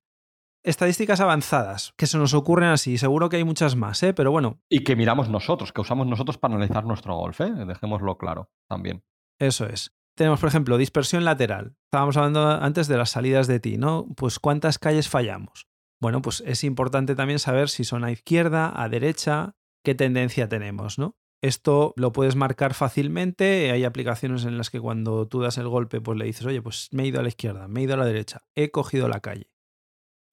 estadísticas 0.62 1.20
avanzadas 1.20 1.92
que 1.96 2.06
se 2.06 2.18
nos 2.18 2.34
ocurren 2.34 2.70
así. 2.70 2.98
Seguro 2.98 3.28
que 3.28 3.36
hay 3.36 3.44
muchas 3.44 3.76
más, 3.76 4.02
¿eh? 4.02 4.14
pero 4.14 4.30
bueno. 4.30 4.60
Y 4.68 4.84
que 4.84 4.96
miramos 4.96 5.28
nosotros, 5.28 5.72
que 5.72 5.80
usamos 5.80 6.06
nosotros 6.06 6.38
para 6.38 6.54
analizar 6.54 6.84
nuestro 6.84 7.16
golf, 7.16 7.40
¿eh? 7.40 7.52
dejémoslo 7.66 8.18
claro 8.18 8.50
también. 8.68 9.04
Eso 9.38 9.66
es. 9.66 9.92
Tenemos, 10.16 10.40
por 10.40 10.48
ejemplo, 10.48 10.76
dispersión 10.76 11.24
lateral. 11.24 11.76
Estábamos 11.86 12.16
hablando 12.16 12.46
antes 12.46 12.86
de 12.86 12.98
las 12.98 13.10
salidas 13.10 13.46
de 13.46 13.60
ti, 13.60 13.78
¿no? 13.78 14.06
Pues 14.16 14.38
cuántas 14.38 14.78
calles 14.78 15.08
fallamos. 15.08 15.66
Bueno, 16.00 16.20
pues 16.20 16.42
es 16.46 16.64
importante 16.64 17.14
también 17.14 17.38
saber 17.38 17.68
si 17.68 17.84
son 17.84 18.04
a 18.04 18.10
izquierda, 18.10 18.72
a 18.74 18.88
derecha, 18.88 19.54
qué 19.82 19.94
tendencia 19.94 20.48
tenemos, 20.48 20.98
¿no? 20.98 21.16
Esto 21.42 21.92
lo 21.96 22.12
puedes 22.12 22.36
marcar 22.36 22.74
fácilmente. 22.74 23.72
Hay 23.72 23.84
aplicaciones 23.84 24.44
en 24.44 24.58
las 24.58 24.70
que 24.70 24.80
cuando 24.80 25.26
tú 25.26 25.40
das 25.40 25.58
el 25.58 25.68
golpe, 25.68 26.00
pues 26.00 26.18
le 26.18 26.24
dices, 26.24 26.46
oye, 26.46 26.62
pues 26.62 26.88
me 26.92 27.02
he 27.02 27.06
ido 27.06 27.20
a 27.20 27.22
la 27.22 27.28
izquierda, 27.28 27.66
me 27.66 27.80
he 27.80 27.84
ido 27.84 27.94
a 27.94 27.96
la 27.96 28.04
derecha, 28.04 28.42
he 28.54 28.70
cogido 28.70 29.08
la 29.08 29.20
calle. 29.20 29.51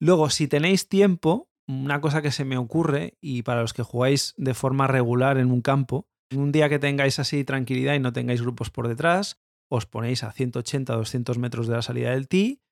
Luego, 0.00 0.30
si 0.30 0.48
tenéis 0.48 0.88
tiempo, 0.88 1.50
una 1.68 2.00
cosa 2.00 2.22
que 2.22 2.32
se 2.32 2.44
me 2.44 2.56
ocurre, 2.56 3.18
y 3.20 3.42
para 3.42 3.60
los 3.60 3.74
que 3.74 3.82
jugáis 3.82 4.34
de 4.36 4.54
forma 4.54 4.86
regular 4.86 5.38
en 5.38 5.52
un 5.52 5.60
campo, 5.60 6.08
un 6.34 6.52
día 6.52 6.68
que 6.68 6.78
tengáis 6.78 7.18
así 7.18 7.44
tranquilidad 7.44 7.94
y 7.94 8.00
no 8.00 8.12
tengáis 8.12 8.40
grupos 8.40 8.70
por 8.70 8.88
detrás, 8.88 9.38
os 9.68 9.86
ponéis 9.86 10.24
a 10.24 10.32
180 10.32 10.94
200 10.94 11.38
metros 11.38 11.66
de 11.66 11.74
la 11.74 11.82
salida 11.82 12.10
del 12.10 12.28
tee, 12.28 12.62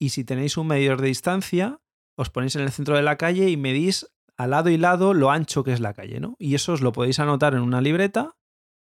y 0.00 0.10
si 0.10 0.24
tenéis 0.24 0.56
un 0.56 0.68
medidor 0.68 1.00
de 1.00 1.08
distancia, 1.08 1.80
os 2.16 2.30
ponéis 2.30 2.56
en 2.56 2.62
el 2.62 2.72
centro 2.72 2.96
de 2.96 3.02
la 3.02 3.18
calle 3.18 3.50
y 3.50 3.56
medís 3.56 4.08
al 4.36 4.50
lado 4.50 4.70
y 4.70 4.76
lado 4.76 5.14
lo 5.14 5.30
ancho 5.30 5.64
que 5.64 5.72
es 5.72 5.80
la 5.80 5.94
calle, 5.94 6.20
¿no? 6.20 6.36
Y 6.38 6.54
eso 6.54 6.72
os 6.72 6.80
lo 6.80 6.92
podéis 6.92 7.18
anotar 7.18 7.54
en 7.54 7.60
una 7.60 7.80
libreta 7.80 8.36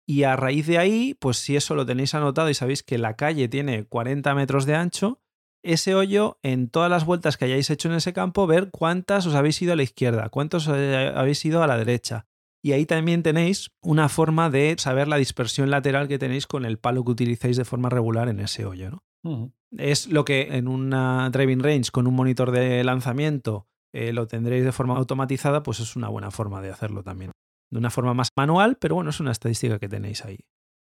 y 0.06 0.23
a 0.23 0.36
raíz 0.36 0.67
de 0.67 0.78
ahí, 0.78 1.15
pues 1.19 1.38
si 1.38 1.56
eso 1.56 1.75
lo 1.75 1.86
tenéis 1.86 2.13
anotado 2.15 2.49
y 2.49 2.54
sabéis 2.54 2.84
que 2.84 2.97
la 2.97 3.15
calle 3.15 3.47
tiene 3.47 3.86
40 3.86 4.34
metros 4.36 4.65
de 4.65 4.75
ancho, 4.75 5.21
ese 5.63 5.95
hoyo 5.95 6.39
en 6.43 6.69
todas 6.69 6.89
las 6.89 7.05
vueltas 7.05 7.37
que 7.37 7.45
hayáis 7.45 7.69
hecho 7.69 7.89
en 7.89 7.95
ese 7.95 8.13
campo, 8.13 8.47
ver 8.47 8.69
cuántas 8.71 9.25
os 9.25 9.35
habéis 9.35 9.61
ido 9.61 9.73
a 9.73 9.75
la 9.75 9.83
izquierda, 9.83 10.29
cuántos 10.29 10.67
habéis 10.67 11.43
ido 11.45 11.63
a 11.63 11.67
la 11.67 11.77
derecha. 11.77 12.25
Y 12.61 12.73
ahí 12.73 12.85
también 12.85 13.23
tenéis 13.23 13.71
una 13.81 14.09
forma 14.09 14.49
de 14.49 14.75
saber 14.77 15.07
la 15.07 15.17
dispersión 15.17 15.69
lateral 15.69 16.07
que 16.07 16.19
tenéis 16.19 16.45
con 16.45 16.65
el 16.65 16.77
palo 16.77 17.05
que 17.05 17.11
utilicéis 17.11 17.55
de 17.57 17.65
forma 17.65 17.89
regular 17.89 18.27
en 18.27 18.39
ese 18.39 18.65
hoyo. 18.65 18.91
¿no? 19.23 19.53
Es 19.77 20.07
lo 20.07 20.25
que 20.25 20.49
en 20.51 20.67
una 20.67 21.29
driving 21.29 21.61
range 21.61 21.91
con 21.91 22.07
un 22.07 22.15
monitor 22.15 22.51
de 22.51 22.83
lanzamiento 22.83 23.67
eh, 23.93 24.13
lo 24.13 24.27
tendréis 24.27 24.65
de 24.65 24.71
forma 24.71 24.97
automatizada, 24.97 25.63
pues 25.63 25.79
es 25.79 25.95
una 25.95 26.09
buena 26.09 26.31
forma 26.31 26.61
de 26.61 26.69
hacerlo 26.69 27.03
también. 27.03 27.31
De 27.71 27.79
una 27.79 27.89
forma 27.89 28.13
más 28.13 28.29
manual, 28.35 28.77
pero 28.77 28.95
bueno, 28.95 29.11
es 29.11 29.19
una 29.19 29.31
estadística 29.31 29.79
que 29.79 29.87
tenéis 29.87 30.25
ahí. 30.25 30.39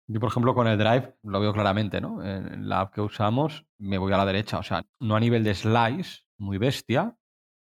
Yo, 0.09 0.21
por 0.21 0.31
ejemplo, 0.31 0.55
con 0.55 0.69
el 0.69 0.79
Drive 0.79 1.16
lo 1.25 1.40
veo 1.40 1.53
claramente, 1.53 2.01
¿no? 2.01 2.23
En 2.23 2.69
la 2.69 2.81
app 2.81 2.95
que 2.95 3.01
usamos 3.01 3.66
me 3.79 3.99
voy 3.99 4.12
a 4.12 4.16
la 4.16 4.27
derecha, 4.27 4.59
o 4.59 4.62
sea, 4.62 4.87
no 5.01 5.16
a 5.16 5.21
nivel 5.21 5.42
de 5.42 5.55
slice, 5.55 6.23
muy 6.38 6.59
bestia, 6.59 7.16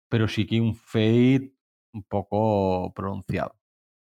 pero 0.09 0.27
sí 0.27 0.45
que 0.45 0.59
un 0.59 0.75
fade 0.75 1.53
un 1.93 2.03
poco 2.03 2.93
pronunciado. 2.93 3.55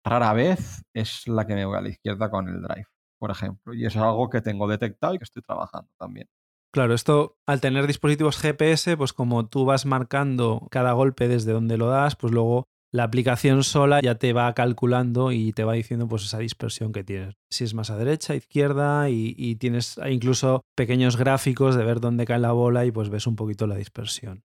Rara 0.04 0.32
vez 0.32 0.82
es 0.94 1.26
la 1.28 1.46
que 1.46 1.54
me 1.54 1.64
voy 1.64 1.78
a 1.78 1.80
la 1.80 1.88
izquierda 1.88 2.30
con 2.30 2.48
el 2.48 2.62
Drive, 2.62 2.86
por 3.18 3.30
ejemplo, 3.30 3.74
y 3.74 3.86
es 3.86 3.96
algo 3.96 4.28
que 4.28 4.40
tengo 4.40 4.68
detectado 4.68 5.14
y 5.14 5.18
que 5.18 5.24
estoy 5.24 5.42
trabajando 5.42 5.90
también. 5.98 6.28
Claro, 6.72 6.94
esto 6.94 7.36
al 7.46 7.60
tener 7.60 7.86
dispositivos 7.86 8.38
GPS, 8.38 8.96
pues 8.96 9.12
como 9.12 9.48
tú 9.48 9.64
vas 9.64 9.86
marcando 9.86 10.68
cada 10.70 10.92
golpe 10.92 11.26
desde 11.26 11.52
donde 11.52 11.76
lo 11.76 11.88
das, 11.88 12.16
pues 12.16 12.32
luego 12.32 12.68
la 12.92 13.04
aplicación 13.04 13.62
sola 13.62 14.00
ya 14.00 14.16
te 14.16 14.32
va 14.32 14.52
calculando 14.52 15.30
y 15.32 15.52
te 15.52 15.64
va 15.64 15.74
diciendo 15.74 16.08
pues 16.08 16.24
esa 16.24 16.38
dispersión 16.38 16.92
que 16.92 17.04
tienes. 17.04 17.34
Si 17.50 17.64
es 17.64 17.74
más 17.74 17.90
a 17.90 17.96
derecha, 17.96 18.34
izquierda 18.34 19.08
y, 19.08 19.56
tienes 19.56 19.98
incluso 20.08 20.62
pequeños 20.76 21.16
gráficos 21.16 21.76
de 21.76 21.84
ver 21.84 22.00
dónde 22.00 22.24
cae 22.24 22.38
la 22.38 22.52
bola 22.52 22.84
y 22.84 22.90
pues 22.90 23.10
ves 23.10 23.26
un 23.26 23.36
poquito 23.36 23.66
la 23.66 23.76
dispersión. 23.76 24.42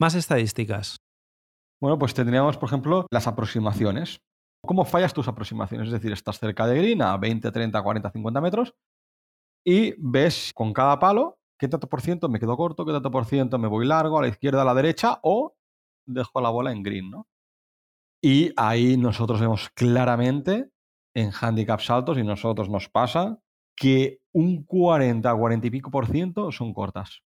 Más 0.00 0.14
estadísticas. 0.14 0.96
Bueno, 1.80 1.98
pues 1.98 2.14
tendríamos, 2.14 2.56
por 2.58 2.68
ejemplo, 2.68 3.06
las 3.10 3.26
aproximaciones. 3.26 4.20
¿Cómo 4.64 4.84
fallas 4.84 5.14
tus 5.14 5.26
aproximaciones? 5.26 5.88
Es 5.88 5.92
decir, 5.92 6.12
estás 6.12 6.38
cerca 6.38 6.66
de 6.66 6.76
green 6.76 7.02
a 7.02 7.16
20, 7.16 7.50
30, 7.50 7.82
40, 7.82 8.10
50 8.10 8.40
metros 8.40 8.74
y 9.64 9.94
ves 9.98 10.52
con 10.54 10.72
cada 10.72 10.98
palo 10.98 11.38
qué 11.62 11.68
tanto 11.68 11.88
por 11.88 12.00
ciento 12.00 12.28
me 12.28 12.40
quedo 12.40 12.56
corto, 12.56 12.84
qué 12.84 12.90
tanto 12.90 13.12
por 13.12 13.24
ciento 13.24 13.56
me 13.56 13.68
voy 13.68 13.86
largo, 13.86 14.18
a 14.18 14.22
la 14.22 14.28
izquierda, 14.28 14.62
a 14.62 14.64
la 14.64 14.74
derecha 14.74 15.20
o 15.22 15.54
dejo 16.06 16.40
la 16.40 16.50
bola 16.50 16.72
en 16.72 16.82
green, 16.82 17.08
¿no? 17.08 17.28
Y 18.22 18.52
ahí 18.56 18.96
nosotros 18.96 19.40
vemos 19.40 19.68
claramente 19.70 20.70
en 21.14 21.30
handicaps 21.38 21.90
altos, 21.90 22.18
y 22.18 22.22
nosotros 22.22 22.70
nos 22.70 22.88
pasa, 22.88 23.38
que 23.76 24.20
un 24.32 24.64
40, 24.64 25.34
40 25.34 25.66
y 25.66 25.70
pico 25.70 25.90
por 25.90 26.06
ciento 26.06 26.52
son 26.52 26.72
cortas. 26.72 27.22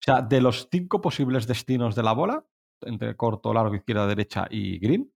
O 0.00 0.04
sea, 0.04 0.22
de 0.22 0.40
los 0.40 0.68
cinco 0.70 1.00
posibles 1.00 1.46
destinos 1.46 1.96
de 1.96 2.02
la 2.02 2.12
bola, 2.12 2.44
entre 2.82 3.16
corto, 3.16 3.52
largo, 3.52 3.74
izquierda, 3.74 4.06
derecha 4.06 4.46
y 4.50 4.78
green, 4.78 5.10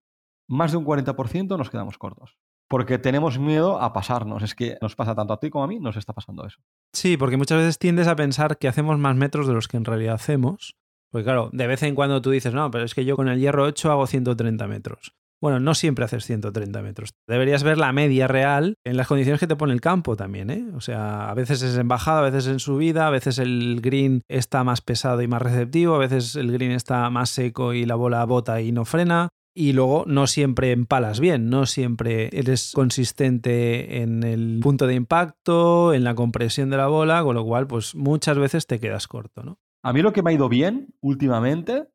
más 0.48 0.72
de 0.72 0.78
un 0.78 0.84
40% 0.84 1.56
nos 1.56 1.70
quedamos 1.70 1.98
cortos. 1.98 2.36
Porque 2.68 2.98
tenemos 2.98 3.38
miedo 3.38 3.80
a 3.80 3.92
pasarnos. 3.92 4.42
Es 4.42 4.54
que 4.54 4.78
nos 4.80 4.94
pasa 4.94 5.14
tanto 5.14 5.32
a 5.32 5.40
ti 5.40 5.50
como 5.50 5.64
a 5.64 5.66
mí, 5.66 5.80
nos 5.80 5.96
está 5.96 6.12
pasando 6.12 6.46
eso. 6.46 6.60
Sí, 6.92 7.16
porque 7.16 7.36
muchas 7.36 7.58
veces 7.58 7.78
tiendes 7.78 8.06
a 8.06 8.16
pensar 8.16 8.58
que 8.58 8.68
hacemos 8.68 8.98
más 8.98 9.16
metros 9.16 9.46
de 9.46 9.54
los 9.54 9.68
que 9.68 9.76
en 9.76 9.84
realidad 9.84 10.14
hacemos. 10.14 10.76
Porque 11.10 11.24
claro, 11.24 11.50
de 11.52 11.66
vez 11.66 11.82
en 11.82 11.94
cuando 11.94 12.22
tú 12.22 12.30
dices, 12.30 12.54
no, 12.54 12.70
pero 12.70 12.84
es 12.84 12.94
que 12.94 13.04
yo 13.04 13.16
con 13.16 13.28
el 13.28 13.40
hierro 13.40 13.64
8 13.64 13.90
hago 13.90 14.06
130 14.06 14.66
metros. 14.68 15.12
Bueno, 15.40 15.58
no 15.58 15.74
siempre 15.74 16.04
haces 16.04 16.26
130 16.26 16.82
metros. 16.82 17.14
Deberías 17.26 17.62
ver 17.62 17.78
la 17.78 17.92
media 17.92 18.28
real 18.28 18.74
en 18.84 18.98
las 18.98 19.06
condiciones 19.06 19.40
que 19.40 19.46
te 19.46 19.56
pone 19.56 19.72
el 19.72 19.80
campo 19.80 20.14
también, 20.14 20.50
¿eh? 20.50 20.66
O 20.74 20.82
sea, 20.82 21.30
a 21.30 21.34
veces 21.34 21.62
es 21.62 21.78
en 21.78 21.88
bajada, 21.88 22.18
a 22.18 22.30
veces 22.30 22.46
en 22.46 22.60
subida, 22.60 23.06
a 23.06 23.10
veces 23.10 23.38
el 23.38 23.80
green 23.80 24.20
está 24.28 24.64
más 24.64 24.82
pesado 24.82 25.22
y 25.22 25.28
más 25.28 25.40
receptivo, 25.40 25.94
a 25.94 25.98
veces 25.98 26.36
el 26.36 26.52
green 26.52 26.72
está 26.72 27.08
más 27.08 27.30
seco 27.30 27.72
y 27.72 27.86
la 27.86 27.94
bola 27.94 28.24
bota 28.26 28.60
y 28.60 28.70
no 28.70 28.84
frena. 28.84 29.30
Y 29.56 29.72
luego 29.72 30.04
no 30.06 30.26
siempre 30.26 30.72
empalas 30.72 31.18
bien, 31.18 31.48
no 31.48 31.66
siempre 31.66 32.28
eres 32.32 32.72
consistente 32.72 34.02
en 34.02 34.22
el 34.22 34.60
punto 34.62 34.86
de 34.86 34.94
impacto, 34.94 35.92
en 35.94 36.04
la 36.04 36.14
compresión 36.14 36.70
de 36.70 36.76
la 36.76 36.86
bola, 36.86 37.24
con 37.24 37.34
lo 37.34 37.44
cual, 37.44 37.66
pues 37.66 37.94
muchas 37.94 38.38
veces 38.38 38.66
te 38.66 38.78
quedas 38.78 39.08
corto, 39.08 39.42
¿no? 39.42 39.58
A 39.82 39.92
mí 39.92 40.02
lo 40.02 40.12
que 40.12 40.22
me 40.22 40.30
ha 40.30 40.34
ido 40.34 40.48
bien 40.48 40.94
últimamente 41.00 41.88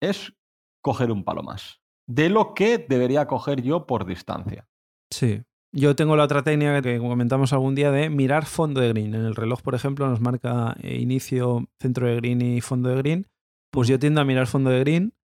es 0.00 0.34
coger 0.82 1.10
un 1.10 1.24
palo 1.24 1.42
más 1.42 1.80
de 2.10 2.28
lo 2.28 2.54
que 2.54 2.78
debería 2.78 3.26
coger 3.26 3.62
yo 3.62 3.86
por 3.86 4.04
distancia. 4.04 4.68
Sí. 5.12 5.42
Yo 5.72 5.94
tengo 5.94 6.16
la 6.16 6.24
otra 6.24 6.42
técnica 6.42 6.82
que 6.82 6.98
comentamos 6.98 7.52
algún 7.52 7.76
día 7.76 7.92
de 7.92 8.10
mirar 8.10 8.46
fondo 8.46 8.80
de 8.80 8.88
green. 8.88 9.14
En 9.14 9.24
el 9.24 9.36
reloj, 9.36 9.62
por 9.62 9.76
ejemplo, 9.76 10.08
nos 10.08 10.20
marca 10.20 10.76
eh, 10.82 10.96
inicio, 10.96 11.68
centro 11.78 12.08
de 12.08 12.16
green 12.16 12.42
y 12.42 12.60
fondo 12.60 12.88
de 12.88 12.96
green. 12.96 13.28
Pues 13.70 13.86
yo 13.86 14.00
tiendo 14.00 14.20
a 14.20 14.24
mirar 14.24 14.48
fondo 14.48 14.70
de 14.70 14.80
green 14.80 15.14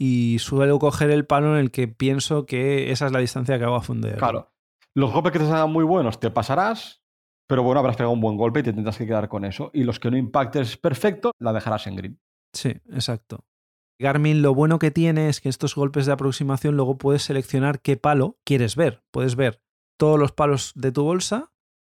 y 0.00 0.40
suelo 0.40 0.80
coger 0.80 1.10
el 1.10 1.26
palo 1.26 1.54
en 1.54 1.60
el 1.60 1.70
que 1.70 1.86
pienso 1.86 2.44
que 2.44 2.90
esa 2.90 3.06
es 3.06 3.12
la 3.12 3.20
distancia 3.20 3.56
que 3.56 3.64
hago 3.64 3.76
a 3.76 3.82
fondo 3.82 4.08
de 4.08 4.14
green. 4.14 4.18
Claro. 4.18 4.52
Los 4.96 5.12
golpes 5.12 5.30
que 5.30 5.38
te 5.38 5.46
salgan 5.46 5.70
muy 5.70 5.84
buenos 5.84 6.18
te 6.18 6.32
pasarás, 6.32 7.01
pero 7.52 7.64
bueno, 7.64 7.80
habrás 7.80 7.96
pegado 7.96 8.14
un 8.14 8.20
buen 8.22 8.38
golpe 8.38 8.60
y 8.60 8.62
te 8.62 8.72
tendrás 8.72 8.96
que 8.96 9.04
quedar 9.04 9.28
con 9.28 9.44
eso. 9.44 9.70
Y 9.74 9.84
los 9.84 10.00
que 10.00 10.10
no 10.10 10.16
impactes 10.16 10.78
perfecto, 10.78 11.32
la 11.38 11.52
dejarás 11.52 11.86
en 11.86 11.96
green. 11.96 12.20
Sí, 12.54 12.70
exacto. 12.90 13.44
Garmin 13.98 14.40
lo 14.40 14.54
bueno 14.54 14.78
que 14.78 14.90
tiene 14.90 15.28
es 15.28 15.42
que 15.42 15.50
estos 15.50 15.74
golpes 15.74 16.06
de 16.06 16.12
aproximación 16.12 16.76
luego 16.76 16.96
puedes 16.96 17.24
seleccionar 17.24 17.82
qué 17.82 17.98
palo 17.98 18.38
quieres 18.46 18.74
ver. 18.74 19.02
Puedes 19.10 19.36
ver 19.36 19.60
todos 19.98 20.18
los 20.18 20.32
palos 20.32 20.72
de 20.76 20.92
tu 20.92 21.04
bolsa 21.04 21.52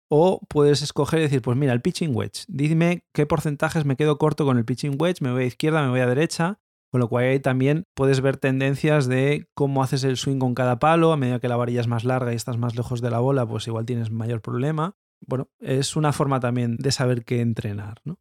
o 0.10 0.39
puedes 0.50 0.82
escoger 0.82 1.20
y 1.20 1.24
decir, 1.26 1.44
pues 1.44 1.56
mira, 1.56 1.74
el 1.74 1.84
pitching 1.84 2.16
wedge, 2.16 2.46
dime 2.48 3.06
qué 3.13 3.28
porcentajes 3.28 3.86
me 3.86 3.96
quedo 3.96 4.18
corto 4.18 4.46
con 4.46 4.58
el 4.58 4.66
pitching 4.66 5.00
wedge, 5.00 5.22
me 5.22 5.32
voy 5.32 5.44
a 5.44 5.46
izquierda, 5.46 5.84
me 5.84 5.89
voy 5.89 6.00
a 6.00 6.08
derecha, 6.08 6.62
con 6.92 7.00
lo 7.00 7.08
cual 7.10 7.26
ahí 7.26 7.39
también 7.39 7.86
puedes 7.94 8.22
ver 8.22 8.38
tendencias 8.38 9.06
de 9.06 9.48
cómo 9.54 9.84
haces 9.84 10.04
el 10.04 10.18
swing 10.18 10.39
con 10.39 10.56
cada 10.56 10.80
palo, 10.80 11.12
a 11.12 11.18
medida 11.18 11.39
que 11.39 11.48
la 11.48 11.58
varilla 11.58 11.82
es 11.82 11.88
más 11.88 12.06
larga 12.06 12.34
y 12.34 12.38
estás 12.38 12.58
más 12.58 12.76
lejos 12.76 13.02
de 13.02 13.12
la 13.12 13.20
bola, 13.20 13.46
pues 13.46 13.68
igual 13.68 13.86
tienes 13.86 14.10
mayor 14.10 14.42
problema. 14.42 14.96
Bueno, 15.28 15.50
es 15.60 15.96
una 15.96 16.14
forma 16.14 16.40
también 16.40 16.78
de 16.78 16.92
saber 16.92 17.24
qué 17.26 17.42
entrenar, 17.42 18.00
¿no? 18.04 18.20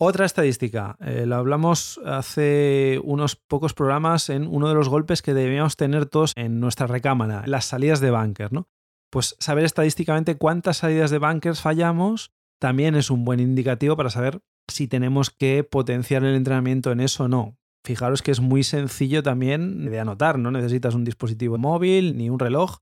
Otra 0.00 0.26
estadística, 0.26 0.96
eh, 1.00 1.26
lo 1.26 1.34
hablamos 1.34 2.00
hace 2.04 3.00
unos 3.02 3.34
pocos 3.34 3.74
programas 3.74 4.30
en 4.30 4.46
uno 4.46 4.68
de 4.68 4.74
los 4.74 4.88
golpes 4.88 5.22
que 5.22 5.34
debíamos 5.34 5.76
tener 5.76 6.06
todos 6.06 6.32
en 6.36 6.60
nuestra 6.60 6.86
recámara, 6.86 7.42
las 7.46 7.64
salidas 7.64 7.98
de 7.98 8.12
bunker, 8.12 8.52
¿no? 8.52 8.68
Pues 9.10 9.34
saber 9.40 9.64
estadísticamente 9.64 10.36
cuántas 10.36 10.76
salidas 10.76 11.10
de 11.10 11.18
bunkers 11.18 11.60
fallamos 11.60 12.32
también 12.60 12.94
es 12.94 13.10
un 13.10 13.24
buen 13.24 13.40
indicativo 13.40 13.96
para 13.96 14.10
saber 14.10 14.40
si 14.68 14.86
tenemos 14.86 15.30
que 15.30 15.64
potenciar 15.64 16.24
el 16.24 16.34
entrenamiento 16.34 16.92
en 16.92 17.00
eso 17.00 17.24
o 17.24 17.28
no. 17.28 17.56
Fijaros 17.84 18.22
que 18.22 18.30
es 18.30 18.40
muy 18.40 18.64
sencillo 18.64 19.22
también 19.22 19.86
de 19.86 19.98
anotar, 19.98 20.38
no 20.38 20.50
necesitas 20.50 20.94
un 20.94 21.04
dispositivo 21.04 21.58
móvil 21.58 22.16
ni 22.16 22.28
un 22.30 22.38
reloj. 22.38 22.78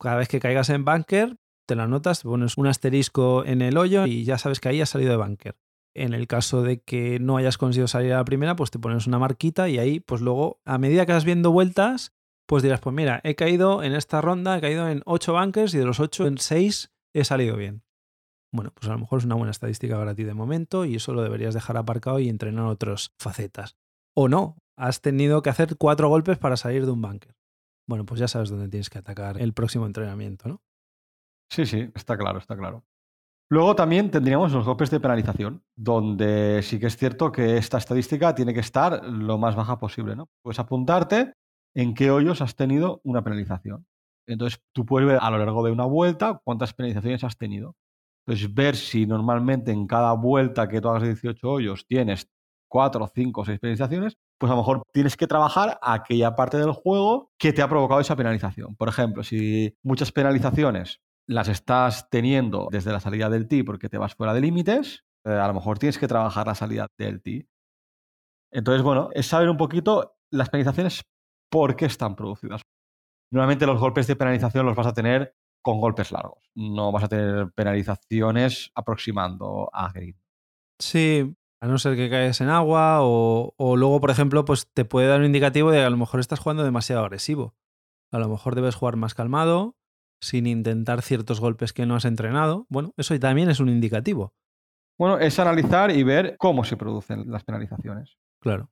Cada 0.00 0.16
vez 0.16 0.28
que 0.28 0.40
caigas 0.40 0.68
en 0.70 0.84
bunker, 0.84 1.36
te 1.68 1.74
lo 1.74 1.82
anotas, 1.82 2.22
pones 2.22 2.56
un 2.56 2.66
asterisco 2.66 3.44
en 3.44 3.60
el 3.60 3.76
hoyo 3.76 4.06
y 4.06 4.24
ya 4.24 4.38
sabes 4.38 4.58
que 4.58 4.70
ahí 4.70 4.80
has 4.80 4.88
salido 4.88 5.10
de 5.10 5.18
bunker. 5.18 5.54
En 5.94 6.14
el 6.14 6.26
caso 6.26 6.62
de 6.62 6.80
que 6.80 7.18
no 7.20 7.36
hayas 7.36 7.58
conseguido 7.58 7.88
salir 7.88 8.14
a 8.14 8.16
la 8.16 8.24
primera, 8.24 8.56
pues 8.56 8.70
te 8.70 8.78
pones 8.78 9.06
una 9.06 9.18
marquita 9.18 9.68
y 9.68 9.78
ahí, 9.78 10.00
pues 10.00 10.22
luego, 10.22 10.60
a 10.64 10.78
medida 10.78 11.04
que 11.04 11.12
vas 11.12 11.26
viendo 11.26 11.52
vueltas, 11.52 12.14
pues 12.46 12.62
dirás, 12.62 12.80
pues 12.80 12.96
mira, 12.96 13.20
he 13.22 13.34
caído 13.34 13.82
en 13.82 13.92
esta 13.92 14.22
ronda, 14.22 14.56
he 14.56 14.60
caído 14.62 14.88
en 14.88 15.02
8 15.04 15.34
bunkers 15.34 15.74
y 15.74 15.78
de 15.78 15.84
los 15.84 16.00
8 16.00 16.26
en 16.26 16.38
6 16.38 16.90
he 17.12 17.24
salido 17.24 17.56
bien. 17.56 17.82
Bueno, 18.50 18.72
pues 18.74 18.88
a 18.88 18.94
lo 18.94 19.00
mejor 19.00 19.18
es 19.18 19.26
una 19.26 19.34
buena 19.34 19.50
estadística 19.50 19.98
para 19.98 20.14
ti 20.14 20.24
de 20.24 20.32
momento 20.32 20.86
y 20.86 20.94
eso 20.94 21.12
lo 21.12 21.22
deberías 21.22 21.52
dejar 21.52 21.76
aparcado 21.76 22.18
y 22.18 22.30
entrenar 22.30 22.64
otras 22.64 23.12
facetas. 23.18 23.76
O 24.14 24.28
no, 24.28 24.56
has 24.74 25.02
tenido 25.02 25.42
que 25.42 25.50
hacer 25.50 25.76
cuatro 25.76 26.08
golpes 26.08 26.38
para 26.38 26.56
salir 26.56 26.86
de 26.86 26.92
un 26.92 27.02
bunker. 27.02 27.36
Bueno, 27.86 28.06
pues 28.06 28.20
ya 28.20 28.28
sabes 28.28 28.48
dónde 28.48 28.70
tienes 28.70 28.88
que 28.88 28.98
atacar 28.98 29.38
el 29.38 29.52
próximo 29.52 29.84
entrenamiento, 29.84 30.48
¿no? 30.48 30.62
Sí, 31.50 31.66
sí, 31.66 31.90
está 31.94 32.16
claro, 32.16 32.38
está 32.38 32.56
claro. 32.56 32.84
Luego 33.50 33.74
también 33.74 34.10
tendríamos 34.10 34.52
los 34.52 34.66
golpes 34.66 34.90
de 34.90 35.00
penalización, 35.00 35.62
donde 35.74 36.60
sí 36.62 36.78
que 36.78 36.86
es 36.86 36.96
cierto 36.98 37.32
que 37.32 37.56
esta 37.56 37.78
estadística 37.78 38.34
tiene 38.34 38.52
que 38.52 38.60
estar 38.60 39.02
lo 39.06 39.38
más 39.38 39.56
baja 39.56 39.78
posible, 39.78 40.14
¿no? 40.14 40.28
Puedes 40.42 40.58
apuntarte 40.58 41.32
en 41.74 41.94
qué 41.94 42.10
hoyos 42.10 42.42
has 42.42 42.56
tenido 42.56 43.00
una 43.04 43.22
penalización. 43.24 43.86
Entonces 44.26 44.60
tú 44.74 44.84
puedes 44.84 45.08
ver 45.08 45.18
a 45.22 45.30
lo 45.30 45.38
largo 45.38 45.64
de 45.64 45.72
una 45.72 45.86
vuelta 45.86 46.40
cuántas 46.44 46.74
penalizaciones 46.74 47.24
has 47.24 47.38
tenido. 47.38 47.74
Entonces 48.26 48.54
ver 48.54 48.76
si 48.76 49.06
normalmente 49.06 49.72
en 49.72 49.86
cada 49.86 50.12
vuelta 50.12 50.68
que 50.68 50.82
tú 50.82 50.90
hagas 50.90 51.04
18 51.04 51.50
hoyos 51.50 51.86
tienes 51.86 52.28
4, 52.68 53.10
5 53.14 53.40
o 53.40 53.44
6 53.46 53.58
penalizaciones, 53.60 54.18
pues 54.38 54.50
a 54.50 54.54
lo 54.54 54.60
mejor 54.60 54.82
tienes 54.92 55.16
que 55.16 55.26
trabajar 55.26 55.78
aquella 55.80 56.36
parte 56.36 56.58
del 56.58 56.72
juego 56.72 57.30
que 57.38 57.54
te 57.54 57.62
ha 57.62 57.68
provocado 57.68 58.02
esa 58.02 58.16
penalización. 58.16 58.76
Por 58.76 58.90
ejemplo, 58.90 59.22
si 59.22 59.74
muchas 59.82 60.12
penalizaciones 60.12 61.00
las 61.28 61.48
estás 61.48 62.08
teniendo 62.10 62.68
desde 62.70 62.90
la 62.90 63.00
salida 63.00 63.28
del 63.28 63.46
tee 63.46 63.62
porque 63.62 63.88
te 63.88 63.98
vas 63.98 64.14
fuera 64.14 64.32
de 64.32 64.40
límites, 64.40 65.04
eh, 65.24 65.30
a 65.30 65.46
lo 65.46 65.54
mejor 65.54 65.78
tienes 65.78 65.98
que 65.98 66.08
trabajar 66.08 66.46
la 66.46 66.54
salida 66.54 66.88
del 66.96 67.22
tee. 67.22 67.46
Entonces, 68.50 68.82
bueno, 68.82 69.10
es 69.12 69.26
saber 69.26 69.50
un 69.50 69.58
poquito 69.58 70.16
las 70.32 70.48
penalizaciones 70.48 71.02
por 71.50 71.76
qué 71.76 71.84
están 71.84 72.16
producidas. 72.16 72.62
Normalmente 73.30 73.66
los 73.66 73.78
golpes 73.78 74.06
de 74.06 74.16
penalización 74.16 74.64
los 74.64 74.74
vas 74.74 74.86
a 74.86 74.94
tener 74.94 75.36
con 75.62 75.80
golpes 75.80 76.12
largos. 76.12 76.50
No 76.54 76.92
vas 76.92 77.04
a 77.04 77.08
tener 77.08 77.52
penalizaciones 77.52 78.70
aproximando 78.74 79.68
a 79.74 79.92
green. 79.92 80.18
Sí, 80.80 81.36
a 81.60 81.66
no 81.66 81.76
ser 81.76 81.96
que 81.96 82.08
caes 82.08 82.40
en 82.40 82.48
agua 82.48 83.00
o, 83.02 83.52
o, 83.58 83.76
luego, 83.76 84.00
por 84.00 84.10
ejemplo, 84.10 84.46
pues 84.46 84.72
te 84.72 84.86
puede 84.86 85.08
dar 85.08 85.20
un 85.20 85.26
indicativo 85.26 85.70
de 85.70 85.78
que 85.78 85.84
a 85.84 85.90
lo 85.90 85.96
mejor 85.98 86.20
estás 86.20 86.38
jugando 86.38 86.64
demasiado 86.64 87.02
agresivo. 87.02 87.54
A 88.12 88.18
lo 88.18 88.28
mejor 88.28 88.54
debes 88.54 88.76
jugar 88.76 88.96
más 88.96 89.12
calmado 89.12 89.76
sin 90.20 90.46
intentar 90.46 91.02
ciertos 91.02 91.40
golpes 91.40 91.72
que 91.72 91.86
no 91.86 91.94
has 91.94 92.04
entrenado. 92.04 92.66
Bueno, 92.68 92.92
eso 92.96 93.18
también 93.18 93.50
es 93.50 93.60
un 93.60 93.68
indicativo. 93.68 94.32
Bueno, 94.98 95.18
es 95.18 95.38
analizar 95.38 95.90
y 95.90 96.02
ver 96.02 96.36
cómo 96.38 96.64
se 96.64 96.76
producen 96.76 97.30
las 97.30 97.44
penalizaciones. 97.44 98.18
Claro. 98.40 98.70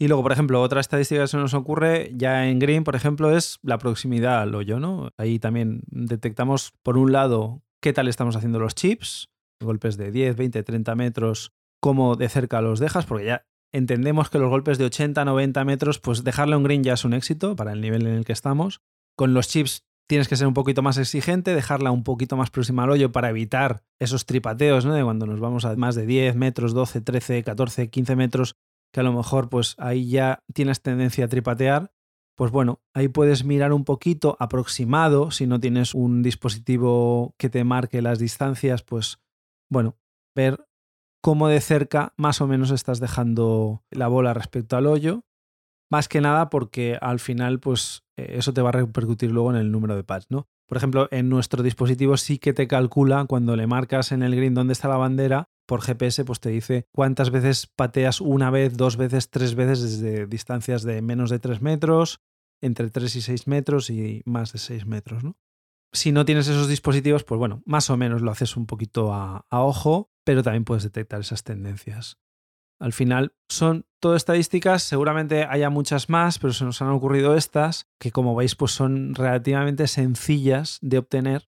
Y 0.00 0.06
luego, 0.06 0.22
por 0.22 0.32
ejemplo, 0.32 0.62
otra 0.62 0.80
estadística 0.80 1.22
que 1.22 1.28
se 1.28 1.36
nos 1.36 1.54
ocurre 1.54 2.12
ya 2.14 2.48
en 2.48 2.58
Green, 2.58 2.84
por 2.84 2.94
ejemplo, 2.94 3.36
es 3.36 3.58
la 3.62 3.78
proximidad 3.78 4.40
al 4.40 4.54
hoyo, 4.54 4.78
¿no? 4.78 5.10
Ahí 5.18 5.38
también 5.38 5.82
detectamos, 5.88 6.72
por 6.82 6.96
un 6.96 7.10
lado, 7.10 7.62
qué 7.82 7.92
tal 7.92 8.06
estamos 8.06 8.36
haciendo 8.36 8.60
los 8.60 8.76
chips, 8.76 9.28
golpes 9.60 9.96
de 9.96 10.12
10, 10.12 10.36
20, 10.36 10.62
30 10.62 10.94
metros, 10.94 11.52
cómo 11.80 12.14
de 12.14 12.28
cerca 12.28 12.62
los 12.62 12.78
dejas, 12.78 13.06
porque 13.06 13.26
ya 13.26 13.46
entendemos 13.72 14.30
que 14.30 14.38
los 14.38 14.48
golpes 14.48 14.78
de 14.78 14.84
80, 14.84 15.24
90 15.24 15.64
metros, 15.64 15.98
pues 15.98 16.22
dejarle 16.22 16.56
un 16.56 16.62
green 16.62 16.84
ya 16.84 16.94
es 16.94 17.04
un 17.04 17.12
éxito 17.12 17.56
para 17.56 17.72
el 17.72 17.80
nivel 17.80 18.06
en 18.06 18.14
el 18.14 18.24
que 18.24 18.32
estamos. 18.32 18.80
Con 19.16 19.34
los 19.34 19.48
chips 19.48 19.87
tienes 20.08 20.26
que 20.26 20.36
ser 20.36 20.46
un 20.46 20.54
poquito 20.54 20.82
más 20.82 20.96
exigente, 20.96 21.54
dejarla 21.54 21.90
un 21.90 22.02
poquito 22.02 22.36
más 22.36 22.50
próxima 22.50 22.84
al 22.84 22.90
hoyo 22.90 23.12
para 23.12 23.28
evitar 23.28 23.84
esos 24.00 24.24
tripateos, 24.26 24.84
¿no? 24.86 24.94
De 24.94 25.04
cuando 25.04 25.26
nos 25.26 25.38
vamos 25.38 25.64
a 25.64 25.76
más 25.76 25.94
de 25.94 26.06
10 26.06 26.34
metros, 26.34 26.72
12, 26.72 27.02
13, 27.02 27.44
14, 27.44 27.90
15 27.90 28.16
metros, 28.16 28.56
que 28.92 29.00
a 29.00 29.02
lo 29.02 29.12
mejor 29.12 29.50
pues 29.50 29.74
ahí 29.78 30.08
ya 30.08 30.42
tienes 30.52 30.80
tendencia 30.80 31.26
a 31.26 31.28
tripatear. 31.28 31.92
Pues 32.36 32.50
bueno, 32.50 32.80
ahí 32.94 33.08
puedes 33.08 33.44
mirar 33.44 33.72
un 33.72 33.84
poquito 33.84 34.36
aproximado, 34.40 35.30
si 35.30 35.46
no 35.46 35.60
tienes 35.60 35.94
un 35.94 36.22
dispositivo 36.22 37.34
que 37.36 37.50
te 37.50 37.64
marque 37.64 38.00
las 38.00 38.18
distancias, 38.18 38.82
pues 38.82 39.18
bueno, 39.70 39.98
ver 40.34 40.64
cómo 41.20 41.48
de 41.48 41.60
cerca 41.60 42.14
más 42.16 42.40
o 42.40 42.46
menos 42.46 42.70
estás 42.70 43.00
dejando 43.00 43.82
la 43.90 44.08
bola 44.08 44.34
respecto 44.34 44.76
al 44.76 44.86
hoyo 44.86 45.24
más 45.90 46.08
que 46.08 46.20
nada 46.20 46.50
porque 46.50 46.98
al 47.00 47.20
final, 47.20 47.60
pues 47.60 48.04
eh, 48.16 48.34
eso 48.38 48.52
te 48.52 48.62
va 48.62 48.70
a 48.70 48.72
repercutir 48.72 49.30
luego 49.30 49.50
en 49.50 49.56
el 49.56 49.70
número 49.70 49.96
de 49.96 50.04
pads, 50.04 50.26
¿no? 50.30 50.48
Por 50.66 50.76
ejemplo, 50.76 51.08
en 51.10 51.30
nuestro 51.30 51.62
dispositivo 51.62 52.16
sí 52.18 52.38
que 52.38 52.52
te 52.52 52.68
calcula 52.68 53.24
cuando 53.24 53.56
le 53.56 53.66
marcas 53.66 54.12
en 54.12 54.22
el 54.22 54.36
green 54.36 54.54
dónde 54.54 54.74
está 54.74 54.88
la 54.88 54.98
bandera, 54.98 55.48
por 55.66 55.80
GPS, 55.80 56.24
pues 56.24 56.40
te 56.40 56.50
dice 56.50 56.86
cuántas 56.92 57.30
veces 57.30 57.66
pateas 57.66 58.20
una 58.20 58.50
vez, 58.50 58.76
dos 58.76 58.96
veces, 58.96 59.30
tres 59.30 59.54
veces 59.54 59.80
desde 60.00 60.26
distancias 60.26 60.82
de 60.82 61.00
menos 61.00 61.30
de 61.30 61.38
tres 61.38 61.62
metros, 61.62 62.20
entre 62.60 62.90
tres 62.90 63.16
y 63.16 63.22
seis 63.22 63.46
metros 63.46 63.88
y 63.88 64.22
más 64.26 64.52
de 64.52 64.58
seis 64.58 64.84
metros, 64.86 65.24
¿no? 65.24 65.36
Si 65.92 66.12
no 66.12 66.26
tienes 66.26 66.48
esos 66.48 66.68
dispositivos, 66.68 67.24
pues 67.24 67.38
bueno, 67.38 67.62
más 67.64 67.88
o 67.88 67.96
menos 67.96 68.20
lo 68.20 68.30
haces 68.30 68.56
un 68.58 68.66
poquito 68.66 69.14
a 69.14 69.42
ojo, 69.50 70.10
pero 70.22 70.42
también 70.42 70.64
puedes 70.64 70.82
detectar 70.82 71.20
esas 71.20 71.44
tendencias. 71.44 72.18
Al 72.80 72.92
final 72.92 73.32
son 73.48 73.86
todo 74.00 74.14
estadísticas, 74.14 74.82
seguramente 74.82 75.44
haya 75.44 75.70
muchas 75.70 76.08
más, 76.08 76.38
pero 76.38 76.52
se 76.52 76.64
nos 76.64 76.80
han 76.80 76.88
ocurrido 76.88 77.34
estas, 77.34 77.88
que 77.98 78.12
como 78.12 78.36
veis 78.36 78.54
pues 78.54 78.72
son 78.72 79.14
relativamente 79.14 79.88
sencillas 79.88 80.78
de 80.80 80.98
obtener 80.98 81.48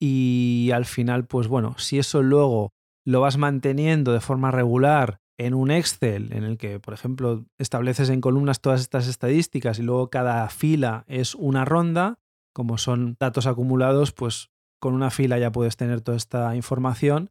y 0.00 0.70
al 0.72 0.86
final 0.86 1.26
pues 1.26 1.48
bueno, 1.48 1.74
si 1.78 1.98
eso 1.98 2.22
luego 2.22 2.72
lo 3.04 3.20
vas 3.20 3.36
manteniendo 3.36 4.12
de 4.12 4.20
forma 4.20 4.50
regular 4.50 5.20
en 5.38 5.54
un 5.54 5.70
Excel 5.70 6.32
en 6.32 6.44
el 6.44 6.56
que, 6.56 6.78
por 6.78 6.94
ejemplo, 6.94 7.44
estableces 7.58 8.10
en 8.10 8.20
columnas 8.20 8.60
todas 8.60 8.80
estas 8.80 9.08
estadísticas 9.08 9.78
y 9.78 9.82
luego 9.82 10.08
cada 10.08 10.48
fila 10.48 11.04
es 11.08 11.34
una 11.34 11.64
ronda, 11.64 12.18
como 12.54 12.78
son 12.78 13.16
datos 13.18 13.46
acumulados, 13.46 14.12
pues 14.12 14.50
con 14.80 14.94
una 14.94 15.10
fila 15.10 15.38
ya 15.38 15.52
puedes 15.52 15.76
tener 15.76 16.00
toda 16.00 16.16
esta 16.16 16.54
información. 16.54 17.30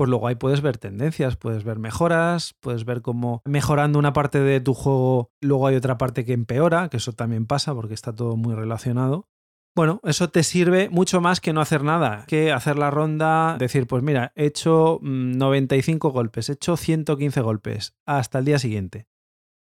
Pues 0.00 0.08
luego 0.08 0.28
ahí 0.28 0.34
puedes 0.34 0.62
ver 0.62 0.78
tendencias, 0.78 1.36
puedes 1.36 1.62
ver 1.62 1.78
mejoras, 1.78 2.54
puedes 2.60 2.86
ver 2.86 3.02
cómo 3.02 3.42
mejorando 3.44 3.98
una 3.98 4.14
parte 4.14 4.40
de 4.40 4.58
tu 4.58 4.72
juego, 4.72 5.30
luego 5.42 5.66
hay 5.66 5.76
otra 5.76 5.98
parte 5.98 6.24
que 6.24 6.32
empeora, 6.32 6.88
que 6.88 6.96
eso 6.96 7.12
también 7.12 7.44
pasa 7.44 7.74
porque 7.74 7.92
está 7.92 8.14
todo 8.14 8.34
muy 8.34 8.54
relacionado. 8.54 9.28
Bueno, 9.76 10.00
eso 10.02 10.30
te 10.30 10.42
sirve 10.42 10.88
mucho 10.88 11.20
más 11.20 11.42
que 11.42 11.52
no 11.52 11.60
hacer 11.60 11.84
nada, 11.84 12.24
que 12.26 12.50
hacer 12.50 12.78
la 12.78 12.90
ronda, 12.90 13.58
decir, 13.58 13.86
pues 13.86 14.02
mira, 14.02 14.32
he 14.36 14.46
hecho 14.46 15.00
95 15.02 16.08
mm, 16.08 16.12
golpes, 16.12 16.48
he 16.48 16.54
hecho 16.54 16.78
115 16.78 17.42
golpes, 17.42 17.94
hasta 18.06 18.38
el 18.38 18.46
día 18.46 18.58
siguiente. 18.58 19.06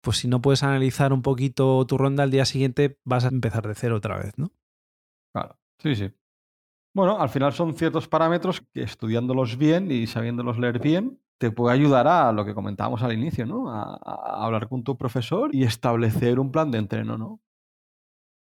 Pues 0.03 0.17
si 0.17 0.27
no 0.27 0.43
puedes 0.43 0.65
analizar 0.65 1.13
un 1.13 1.23
poquito 1.23 1.87
tu 1.87 1.97
ronda 1.97 2.25
al 2.25 2.33
día 2.33 2.45
siguiente, 2.45 2.99
vas 3.05 3.25
a 3.25 3.29
empezar 3.29 3.69
de 3.69 3.77
cero 3.77 3.95
otra 3.95 4.19
vez, 4.19 4.37
¿no? 4.37 4.51
Claro, 5.33 5.61
sí, 5.79 5.95
sí. 5.95 6.13
Bueno, 6.95 7.21
al 7.21 7.29
final 7.29 7.53
son 7.53 7.75
ciertos 7.75 8.09
parámetros 8.09 8.63
que 8.73 8.83
estudiándolos 8.83 9.59
bien 9.59 9.91
y 9.91 10.07
sabiéndolos 10.07 10.59
leer 10.59 10.79
bien, 10.79 11.21
te 11.39 11.51
puede 11.51 11.75
ayudar 11.75 12.07
a 12.07 12.33
lo 12.33 12.45
que 12.45 12.55
comentábamos 12.55 13.03
al 13.03 13.13
inicio, 13.13 13.47
¿no? 13.47 13.69
A, 13.69 13.99
a 14.03 14.45
hablar 14.45 14.69
con 14.69 14.85
tu 14.85 14.97
profesor 14.97 15.51
y 15.53 15.65
establecer 15.65 16.39
un 16.39 16.53
plan 16.53 16.71
de 16.71 16.79
entreno, 16.79 17.19
¿no? 17.19 17.41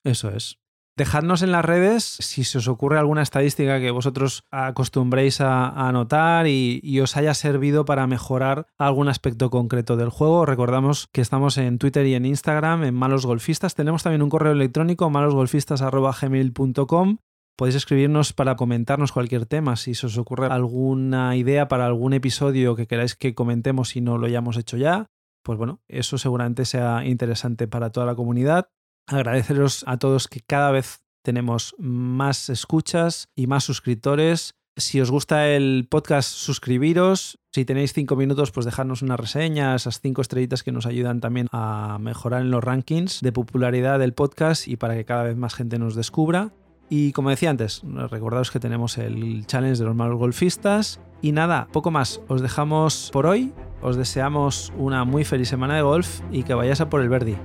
Eso 0.04 0.30
es. 0.30 0.60
Dejadnos 0.98 1.42
en 1.42 1.52
las 1.52 1.64
redes 1.64 2.02
si 2.02 2.42
se 2.42 2.58
os 2.58 2.66
ocurre 2.66 2.98
alguna 2.98 3.22
estadística 3.22 3.78
que 3.78 3.92
vosotros 3.92 4.42
acostumbréis 4.50 5.40
a, 5.40 5.68
anotar 5.68 6.48
y, 6.48 7.00
os 7.00 7.16
haya 7.16 7.34
servido 7.34 7.84
para 7.84 8.08
mejorar 8.08 8.66
algún 8.78 9.06
aspecto 9.06 9.48
concreto 9.48 9.96
del 9.96 10.10
juego. 10.10 10.44
Recordamos 10.44 11.06
que 11.12 11.20
estamos 11.20 11.56
en 11.56 11.78
Twitter 11.78 12.04
y 12.04 12.16
en 12.16 12.24
Instagram, 12.24 12.82
en 12.82 12.96
Malos 12.96 13.26
Golfistas. 13.26 13.76
Tenemos 13.76 14.02
también 14.02 14.22
un 14.22 14.28
correo 14.28 14.50
electrónico, 14.50 15.08
malosgolfistas.gmail.com. 15.08 17.18
Podéis 17.58 17.74
escribirnos 17.74 18.32
para 18.32 18.56
comentarnos 18.56 19.12
cualquier 19.12 19.44
tema, 19.44 19.76
si 19.76 19.94
se 19.94 20.06
os 20.06 20.16
ocurre 20.16 20.46
alguna 20.46 21.34
idea 21.36 21.66
para 21.66 21.86
algún 21.86 22.12
episodio 22.14 22.76
que 22.76 22.86
queráis 22.86 23.16
que 23.16 23.34
comentemos 23.34 23.96
y 23.96 24.00
no 24.00 24.16
lo 24.16 24.26
hayamos 24.26 24.56
hecho 24.56 24.76
ya. 24.76 25.10
Pues 25.42 25.58
bueno, 25.58 25.80
eso 25.88 26.18
seguramente 26.18 26.64
sea 26.64 27.04
interesante 27.04 27.66
para 27.66 27.90
toda 27.90 28.06
la 28.06 28.14
comunidad 28.14 28.70
agradeceros 29.08 29.84
a 29.86 29.96
todos 29.96 30.28
que 30.28 30.40
cada 30.40 30.70
vez 30.70 31.02
tenemos 31.24 31.74
más 31.78 32.48
escuchas 32.48 33.28
y 33.34 33.46
más 33.46 33.64
suscriptores. 33.64 34.54
Si 34.76 35.00
os 35.00 35.10
gusta 35.10 35.48
el 35.48 35.88
podcast, 35.90 36.30
suscribiros. 36.30 37.38
Si 37.52 37.64
tenéis 37.64 37.92
cinco 37.92 38.14
minutos, 38.14 38.52
pues 38.52 38.64
dejadnos 38.64 39.02
una 39.02 39.16
reseña, 39.16 39.74
esas 39.74 40.00
cinco 40.00 40.22
estrellitas 40.22 40.62
que 40.62 40.70
nos 40.70 40.86
ayudan 40.86 41.20
también 41.20 41.48
a 41.50 41.98
mejorar 42.00 42.42
en 42.42 42.50
los 42.50 42.62
rankings 42.62 43.20
de 43.20 43.32
popularidad 43.32 43.98
del 43.98 44.14
podcast 44.14 44.68
y 44.68 44.76
para 44.76 44.94
que 44.94 45.04
cada 45.04 45.24
vez 45.24 45.36
más 45.36 45.54
gente 45.54 45.78
nos 45.78 45.96
descubra. 45.96 46.52
Y 46.88 47.12
como 47.12 47.30
decía 47.30 47.50
antes, 47.50 47.82
recordaos 48.10 48.50
que 48.50 48.60
tenemos 48.60 48.98
el 48.98 49.46
challenge 49.46 49.78
de 49.78 49.84
los 49.84 49.94
malos 49.94 50.18
golfistas. 50.18 51.00
Y 51.20 51.32
nada, 51.32 51.68
poco 51.72 51.90
más. 51.90 52.20
Os 52.28 52.40
dejamos 52.40 53.10
por 53.12 53.26
hoy. 53.26 53.52
Os 53.82 53.96
deseamos 53.96 54.72
una 54.76 55.04
muy 55.04 55.24
feliz 55.24 55.48
semana 55.48 55.76
de 55.76 55.82
golf 55.82 56.20
y 56.30 56.42
que 56.42 56.54
vayáis 56.54 56.80
a 56.80 56.88
por 56.88 57.00
el 57.00 57.08
Verdi. 57.08 57.36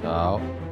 Ciao. 0.00 0.63